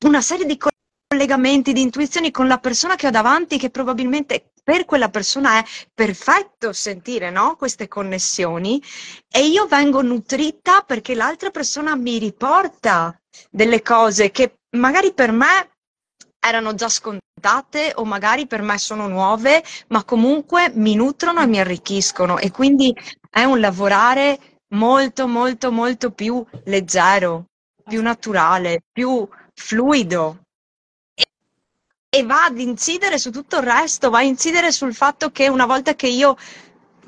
[0.00, 0.58] una serie di
[1.08, 5.64] collegamenti, di intuizioni con la persona che ho davanti che probabilmente per quella persona è
[5.94, 7.56] perfetto sentire no?
[7.56, 8.82] queste connessioni
[9.30, 13.18] e io vengo nutrita perché l'altra persona mi riporta
[13.50, 15.70] delle cose che magari per me
[16.40, 21.60] erano già scontate o magari per me sono nuove, ma comunque mi nutrono e mi
[21.60, 22.38] arricchiscono.
[22.38, 22.94] E quindi
[23.30, 24.38] è un lavorare
[24.70, 27.46] molto molto molto più leggero,
[27.84, 30.40] più naturale, più fluido.
[32.10, 35.66] E va ad incidere su tutto il resto, va a incidere sul fatto che una
[35.66, 36.36] volta che io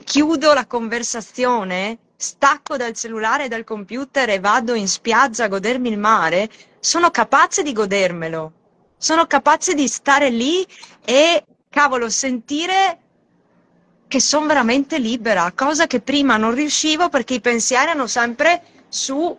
[0.04, 5.88] chiudo la conversazione, stacco dal cellulare e dal computer e vado in spiaggia a godermi
[5.88, 6.50] il mare,
[6.80, 8.52] sono capace di godermelo,
[9.00, 10.66] sono capace di stare lì
[11.06, 12.98] e, cavolo, sentire
[14.06, 19.34] che sono veramente libera, cosa che prima non riuscivo perché i pensieri erano sempre su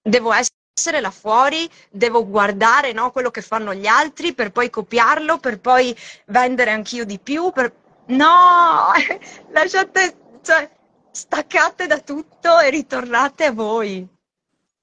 [0.00, 5.38] devo essere là fuori, devo guardare no, quello che fanno gli altri per poi copiarlo,
[5.38, 5.96] per poi
[6.26, 7.50] vendere anch'io di più.
[7.50, 7.72] Per...
[8.06, 8.92] No,
[9.50, 10.70] lasciate, cioè,
[11.10, 14.06] staccate da tutto e ritornate a voi.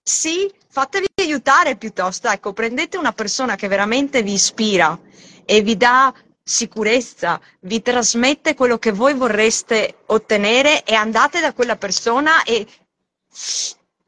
[0.01, 2.27] Sì, fatevi aiutare piuttosto.
[2.30, 4.99] Ecco, prendete una persona che veramente vi ispira
[5.45, 6.13] e vi dà
[6.43, 12.65] sicurezza, vi trasmette quello che voi vorreste ottenere e andate da quella persona e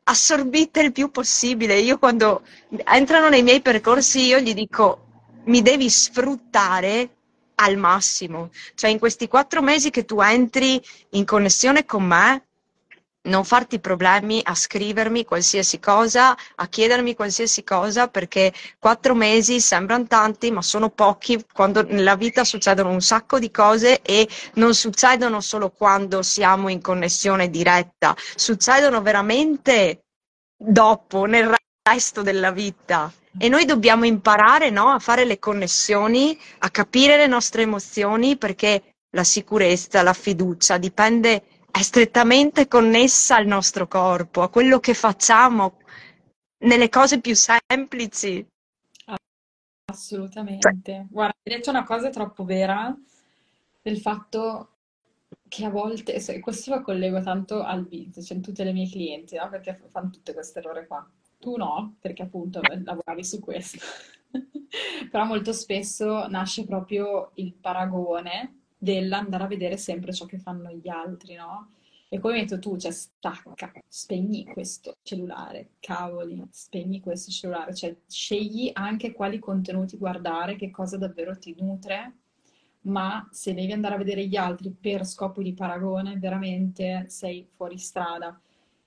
[0.04, 1.78] assorbite il più possibile.
[1.78, 2.42] Io quando
[2.86, 5.06] entrano nei miei percorsi io gli dico
[5.46, 7.10] mi devi sfruttare
[7.56, 8.50] al massimo.
[8.74, 12.48] Cioè in questi quattro mesi che tu entri in connessione con me,
[13.24, 20.08] non farti problemi a scrivermi qualsiasi cosa, a chiedermi qualsiasi cosa, perché quattro mesi sembrano
[20.08, 25.40] tanti, ma sono pochi quando nella vita succedono un sacco di cose e non succedono
[25.40, 30.06] solo quando siamo in connessione diretta, succedono veramente
[30.58, 31.54] dopo, nel
[31.88, 33.12] resto della vita.
[33.38, 38.96] E noi dobbiamo imparare no, a fare le connessioni, a capire le nostre emozioni, perché
[39.14, 45.78] la sicurezza, la fiducia dipende è strettamente connessa al nostro corpo, a quello che facciamo
[46.60, 48.46] nelle cose più semplici.
[49.86, 51.08] Assolutamente.
[51.10, 52.96] Guarda, hai detto una cosa troppo vera
[53.82, 54.68] del fatto
[55.48, 59.36] che a volte, questo lo collego tanto al business, cioè in tutte le mie clienti,
[59.36, 59.50] no?
[59.50, 61.10] Perché fanno tutte queste errore qua.
[61.40, 63.80] Tu no, perché appunto lavoravi su questo.
[65.10, 70.90] Però molto spesso nasce proprio il paragone dell'andare a vedere sempre ciò che fanno gli
[70.90, 71.74] altri, no?
[72.10, 77.96] E come hai detto tu, cioè stacca, spegni questo cellulare, cavoli, spegni questo cellulare, cioè
[78.08, 82.18] scegli anche quali contenuti guardare, che cosa davvero ti nutre,
[82.82, 87.78] ma se devi andare a vedere gli altri per scopo di paragone, veramente sei fuori
[87.78, 88.38] strada.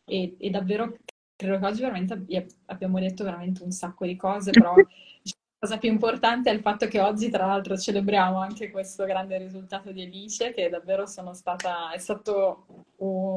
[0.04, 0.98] E, e davvero
[1.36, 4.74] credo che oggi veramente abbiamo detto veramente un sacco di cose, però
[5.64, 9.92] cosa più importante è il fatto che oggi, tra l'altro, celebriamo anche questo grande risultato
[9.92, 12.66] di Alice, che davvero sono stata, è stato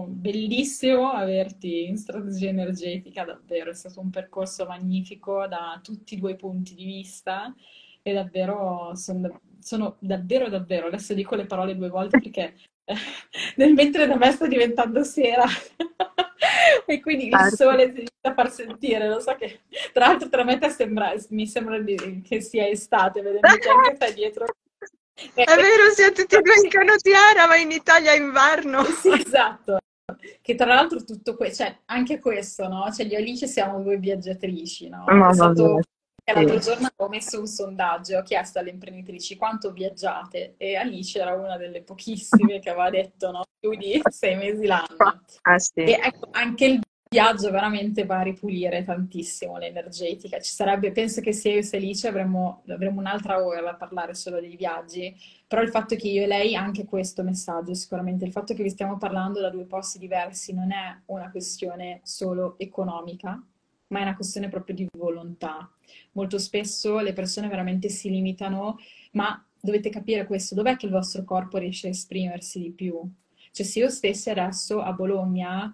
[0.07, 6.35] bellissimo averti in strategia energetica, davvero, è stato un percorso magnifico da tutti i due
[6.35, 7.55] punti di vista
[8.01, 12.55] e davvero sono, sono davvero, davvero, adesso dico le parole due volte perché
[13.57, 15.43] nel mentre da me sta diventando sera
[16.85, 17.55] e quindi il certo.
[17.55, 19.61] sole si inizia a far sentire, lo so che
[19.91, 23.97] tra l'altro tra me te sembra, mi sembra di, che sia estate, vedendo che anche
[23.97, 24.45] te dietro.
[25.33, 28.83] È vero, siamo tutti e due in canottiera, ma in Italia è inverno.
[28.83, 29.79] Sì, esatto.
[30.41, 32.91] Che tra l'altro tutto questo, cioè anche questo, no?
[32.91, 35.05] Cioè io Alice siamo due viaggiatrici, no?
[35.05, 35.79] È stato
[36.33, 41.33] L'altro giorno ho messo un sondaggio, ho chiesto alle imprenditrici quanto viaggiate e Alice era
[41.33, 45.21] una delle pochissime che aveva detto no, più di sei mesi l'anno.
[45.43, 45.83] Ah, sì.
[45.83, 50.39] E ecco, anche il viaggio veramente va a ripulire tantissimo l'energetica.
[50.41, 54.41] Ci sarebbe, penso che se io e Alice avremmo, avremmo un'altra ora da parlare solo
[54.41, 55.15] dei viaggi,
[55.47, 58.69] però il fatto che io e lei, anche questo messaggio sicuramente, il fatto che vi
[58.69, 63.41] stiamo parlando da due posti diversi non è una questione solo economica,
[63.87, 65.71] ma è una questione proprio di volontà.
[66.13, 68.77] Molto spesso le persone veramente si limitano,
[69.11, 72.99] ma dovete capire questo, dov'è che il vostro corpo riesce a esprimersi di più?
[73.51, 75.71] Cioè se io stessi adesso a Bologna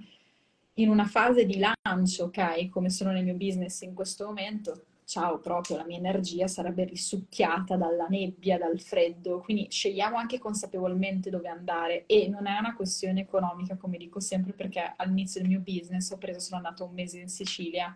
[0.76, 5.40] in una fase di lancio, ok, come sono nel mio business in questo momento, ciao,
[5.40, 11.50] proprio la mia energia sarebbe risucchiata dalla nebbia, dal freddo, quindi scegliamo anche consapevolmente dove
[11.50, 16.10] andare e non è una questione economica, come dico sempre, perché all'inizio del mio business
[16.12, 17.96] ho preso, sono andata un mese in Sicilia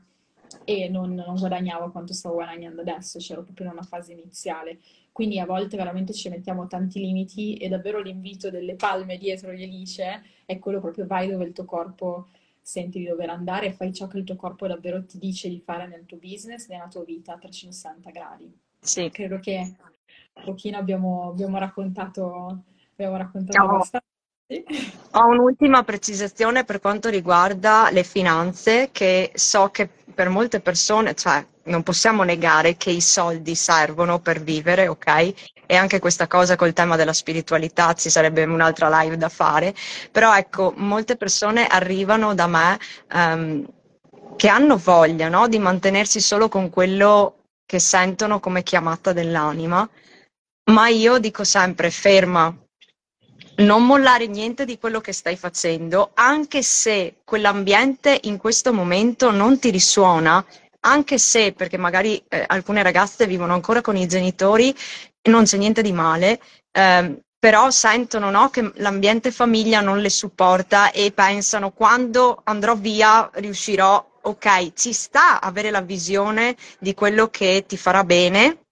[0.63, 4.79] e non, non guadagnavo quanto stavo guadagnando adesso, c'ero proprio in una fase iniziale.
[5.11, 9.63] Quindi a volte veramente ci mettiamo tanti limiti e davvero l'invito delle palme dietro gli
[9.63, 12.27] Elice è quello proprio vai dove il tuo corpo
[12.61, 15.59] senti di dover andare e fai ciò che il tuo corpo davvero ti dice di
[15.59, 18.53] fare nel tuo business, nella tua vita a 360 gradi.
[18.79, 19.09] Sì.
[19.09, 19.75] Credo che
[20.33, 24.05] un pochino abbiamo, abbiamo raccontato, abbiamo raccontato abbastanza.
[25.11, 31.45] Ho un'ultima precisazione per quanto riguarda le finanze, che so che per molte persone, cioè
[31.65, 35.33] non possiamo negare che i soldi servono per vivere, ok?
[35.67, 39.75] E anche questa cosa col tema della spiritualità ci sarebbe un'altra live da fare,
[40.11, 42.79] però ecco, molte persone arrivano da me
[43.13, 43.63] um,
[44.35, 45.47] che hanno voglia no?
[45.47, 49.87] di mantenersi solo con quello che sentono come chiamata dell'anima,
[50.71, 52.51] ma io dico sempre ferma,
[53.57, 59.59] non mollare niente di quello che stai facendo, anche se quell'ambiente in questo momento non
[59.59, 60.45] ti risuona,
[60.81, 64.75] anche se, perché magari eh, alcune ragazze vivono ancora con i genitori,
[65.29, 66.39] non c'è niente di male,
[66.71, 73.29] eh, però sentono no, che l'ambiente famiglia non le supporta e pensano quando andrò via
[73.33, 78.65] riuscirò, ok, ci sta avere la visione di quello che ti farà bene,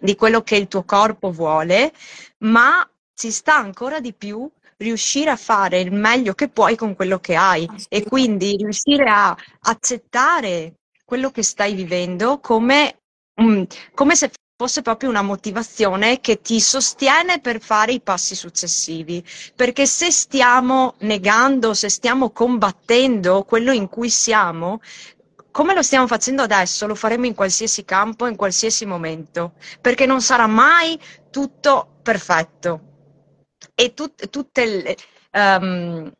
[0.00, 1.92] di quello che il tuo corpo vuole,
[2.38, 2.88] ma
[3.20, 7.36] ci sta ancora di più riuscire a fare il meglio che puoi con quello che
[7.36, 13.00] hai e quindi riuscire a accettare quello che stai vivendo come,
[13.34, 19.22] um, come se fosse proprio una motivazione che ti sostiene per fare i passi successivi.
[19.54, 24.80] Perché se stiamo negando, se stiamo combattendo quello in cui siamo,
[25.50, 29.52] come lo stiamo facendo adesso, lo faremo in qualsiasi campo, in qualsiasi momento,
[29.82, 30.98] perché non sarà mai
[31.28, 32.88] tutto perfetto
[33.80, 34.96] e tut, tutte le,
[35.32, 36.12] um,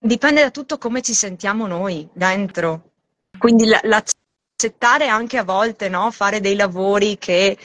[0.00, 2.90] dipende da tutto come ci sentiamo noi dentro.
[3.38, 6.10] Quindi l'accettare anche a volte, no?
[6.10, 7.56] fare dei lavori che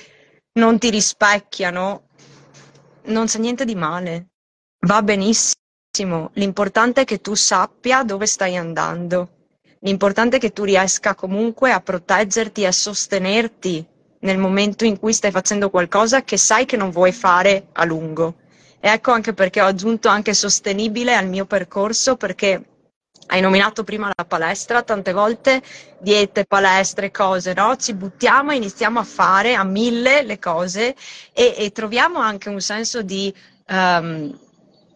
[0.59, 2.09] non ti rispecchiano,
[3.05, 4.27] non c'è niente di male,
[4.85, 6.29] va benissimo.
[6.33, 9.29] L'importante è che tu sappia dove stai andando.
[9.79, 13.85] L'importante è che tu riesca comunque a proteggerti e a sostenerti
[14.19, 18.35] nel momento in cui stai facendo qualcosa che sai che non vuoi fare a lungo.
[18.85, 22.61] E ecco anche perché ho aggiunto anche sostenibile al mio percorso perché
[23.27, 25.61] hai nominato prima la palestra, tante volte
[25.99, 27.77] diete, palestre, cose, no?
[27.77, 30.95] Ci buttiamo e iniziamo a fare a mille le cose
[31.31, 33.33] e, e troviamo anche un senso di...
[33.69, 34.37] Um,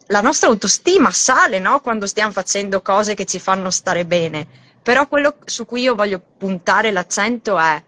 [0.08, 1.80] la nostra autostima sale, no?
[1.80, 4.48] Quando stiamo facendo cose che ci fanno stare bene.
[4.84, 7.82] Però quello su cui io voglio puntare l'accento è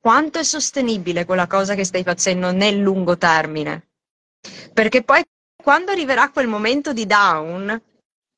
[0.00, 3.87] quanto è sostenibile quella cosa che stai facendo nel lungo termine.
[4.72, 5.22] Perché poi
[5.62, 7.80] quando arriverà quel momento di down,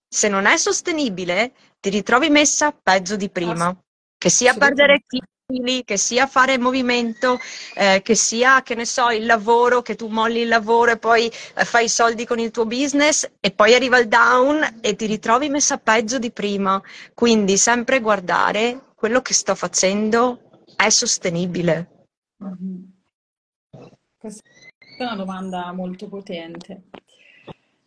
[0.08, 3.76] se non è sostenibile, ti ritrovi messa peggio di prima.
[4.18, 7.38] Che sia perdere chili, che sia fare movimento,
[7.74, 11.26] eh, che sia, che ne so, il lavoro, che tu molli il lavoro e poi
[11.26, 15.06] eh, fai i soldi con il tuo business e poi arriva il down e ti
[15.06, 16.82] ritrovi messa peggio di prima.
[17.14, 22.06] Quindi sempre guardare quello che sto facendo è sostenibile.
[22.42, 22.82] Mm-hmm.
[25.02, 26.82] È una domanda molto potente,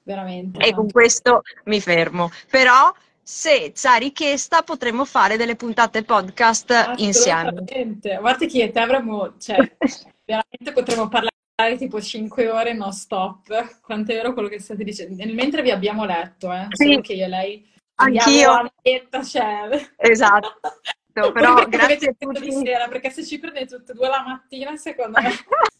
[0.03, 0.63] veramente.
[0.65, 2.29] E con questo mi fermo.
[2.49, 7.63] Però se c'è richiesta potremmo fare delle puntate podcast insieme.
[8.19, 9.57] Guarda che te avremmo, cioè,
[10.25, 13.79] veramente potremmo parlare tipo 5 ore non stop.
[13.81, 15.23] Quanto è vero quello che state dicendo?
[15.33, 16.85] Mentre vi abbiamo letto, eh, sì.
[16.85, 18.71] solo che io e lei Anch'io.
[18.81, 19.91] Letta, cioè...
[19.97, 20.59] Esatto.
[21.13, 22.41] Però grazie a tutti.
[22.41, 25.29] di sera, perché se ci prendete tutte e due la mattina, secondo me...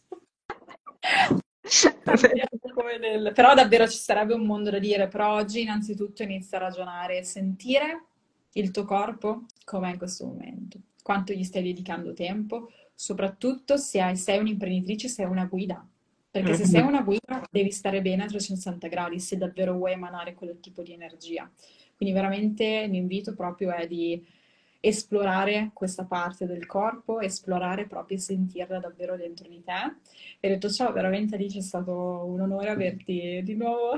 [2.98, 3.32] nel...
[3.32, 7.24] Però davvero ci sarebbe un mondo da dire, però oggi innanzitutto inizia a ragionare e
[7.24, 8.04] sentire
[8.52, 14.16] il tuo corpo com'è in questo momento, quanto gli stai dedicando tempo, soprattutto se hai,
[14.16, 15.86] sei un'imprenditrice, sei una guida.
[16.30, 20.34] Perché se sei una guida devi stare bene a 360 gradi se davvero vuoi emanare
[20.34, 21.48] quel tipo di energia.
[21.94, 24.20] Quindi veramente l'invito proprio è di
[24.84, 29.96] esplorare questa parte del corpo, esplorare proprio e sentirla davvero dentro di te.
[30.40, 33.96] E detto ciò, veramente Alice è stato un onore averti di nuovo.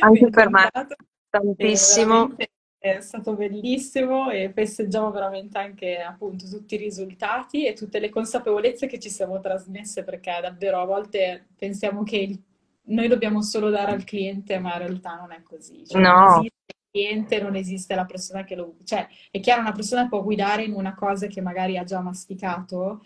[0.00, 0.70] Anche per me,
[1.28, 2.34] tantissimo.
[2.82, 8.86] È stato bellissimo e festeggiamo veramente anche appunto tutti i risultati e tutte le consapevolezze
[8.86, 12.38] che ci siamo trasmesse perché davvero a volte pensiamo che
[12.84, 15.86] noi dobbiamo solo dare al cliente, ma in realtà non è così.
[15.86, 16.42] Cioè, no
[16.90, 18.76] cliente, non esiste la persona che lo...
[18.84, 23.04] Cioè, è chiaro, una persona può guidare in una cosa che magari ha già masticato,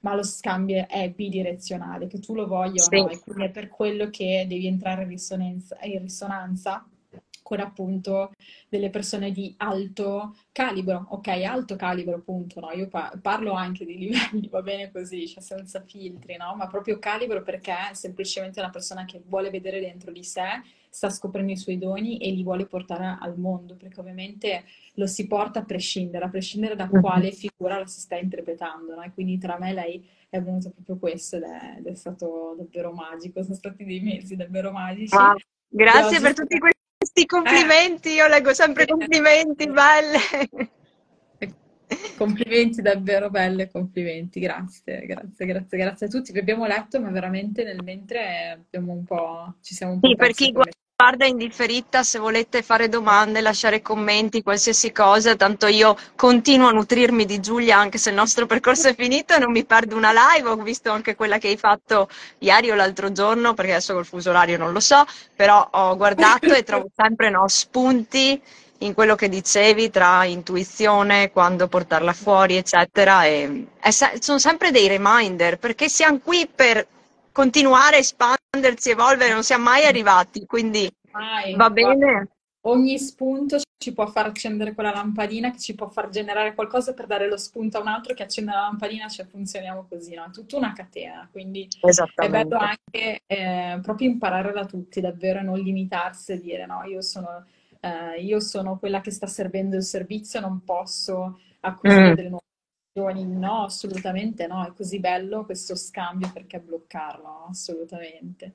[0.00, 2.96] ma lo scambio è bidirezionale, che tu lo voglia sì.
[2.96, 6.88] o no, e quindi è per quello che devi entrare in risonanza, in risonanza
[7.48, 8.32] con appunto
[8.68, 12.72] delle persone di alto calibro, ok, alto calibro appunto, no?
[12.72, 16.54] Io pa- parlo anche di livelli, va bene così, cioè senza filtri, no?
[16.56, 21.08] Ma proprio calibro perché è semplicemente una persona che vuole vedere dentro di sé, sta
[21.08, 24.64] scoprendo i suoi doni e li vuole portare al mondo, perché ovviamente
[24.96, 27.00] lo si porta a prescindere, a prescindere da mhm.
[27.00, 29.02] quale figura la si sta interpretando, no?
[29.02, 32.54] E quindi tra me e lei è venuto proprio questo ed è, ed è stato
[32.58, 35.14] davvero magico, sono stati dei mesi davvero magici.
[35.14, 35.36] Wow.
[35.70, 36.77] Grazie per tutti questi
[37.18, 40.68] questi complimenti, io leggo sempre complimenti, belle.
[42.16, 46.32] Complimenti davvero belle, complimenti, grazie, grazie, grazie, grazie a tutti.
[46.32, 50.08] Vi abbiamo letto, ma veramente nel mentre abbiamo un po', ci siamo un po'.
[50.08, 50.72] Sì, per chi guarda
[51.28, 57.24] in differita, se volete fare domande, lasciare commenti, qualsiasi cosa, tanto io continuo a nutrirmi
[57.24, 60.48] di Giulia anche se il nostro percorso è finito e non mi perdo una live,
[60.48, 64.30] ho visto anche quella che hai fatto ieri o l'altro giorno, perché adesso col fuso
[64.30, 68.42] orario non lo so, però ho guardato e trovo sempre no, spunti
[68.78, 73.24] in quello che dicevi tra intuizione, quando portarla fuori, eccetera.
[73.24, 76.84] E, e sono sempre dei reminder perché siamo qui per
[77.38, 81.54] continuare a espandersi, evolvere, non siamo mai arrivati, quindi mai.
[81.54, 82.30] va bene.
[82.62, 87.06] Ogni spunto ci può far accendere quella lampadina che ci può far generare qualcosa per
[87.06, 90.24] dare lo spunto a un altro che accende la lampadina, cioè funzioniamo così, no?
[90.24, 91.68] È tutta una catena, quindi
[92.16, 97.00] è bello anche eh, proprio imparare da tutti, davvero, non limitarsi e dire no, io
[97.02, 97.46] sono
[97.80, 102.14] eh, io sono quella che sta servendo il servizio, non posso acquisire mm.
[102.14, 102.46] delle nuove
[102.98, 103.24] opzioni.
[103.24, 108.54] No, assolutamente no, è così bello questo scambio perché bloccarlo, assolutamente.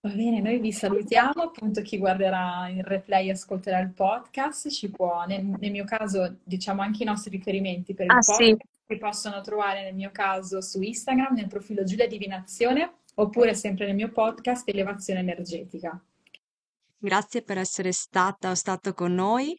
[0.00, 4.90] Va bene, noi vi salutiamo, appunto chi guarderà il replay e ascolterà il podcast ci
[4.90, 8.56] può, nel, nel, mio caso diciamo anche i nostri riferimenti per il ah, podcast, sì.
[8.86, 13.94] si possono trovare nel mio caso su Instagram, nel profilo Giulia Divinazione, oppure sempre nel
[13.94, 15.98] mio podcast Elevazione Energetica.
[16.98, 19.56] Grazie per essere stata o stato con noi.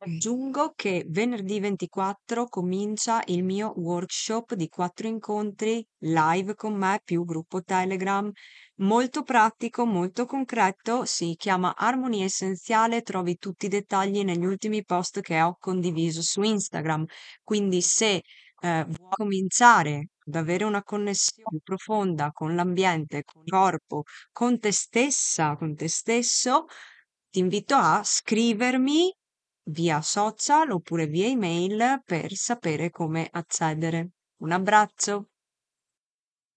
[0.00, 7.24] Aggiungo che venerdì 24 comincia il mio workshop di quattro incontri live con me più
[7.24, 8.30] gruppo Telegram.
[8.76, 15.20] Molto pratico, molto concreto, si chiama Armonia Essenziale, trovi tutti i dettagli negli ultimi post
[15.20, 17.04] che ho condiviso su Instagram.
[17.42, 18.22] Quindi se
[18.60, 24.70] eh, vuoi cominciare ad avere una connessione profonda con l'ambiente, con il corpo, con te
[24.72, 26.66] stessa, con te stesso,
[27.30, 29.12] ti invito a scrivermi
[29.70, 34.10] via social oppure via email per sapere come accedere.
[34.42, 35.28] Un abbraccio!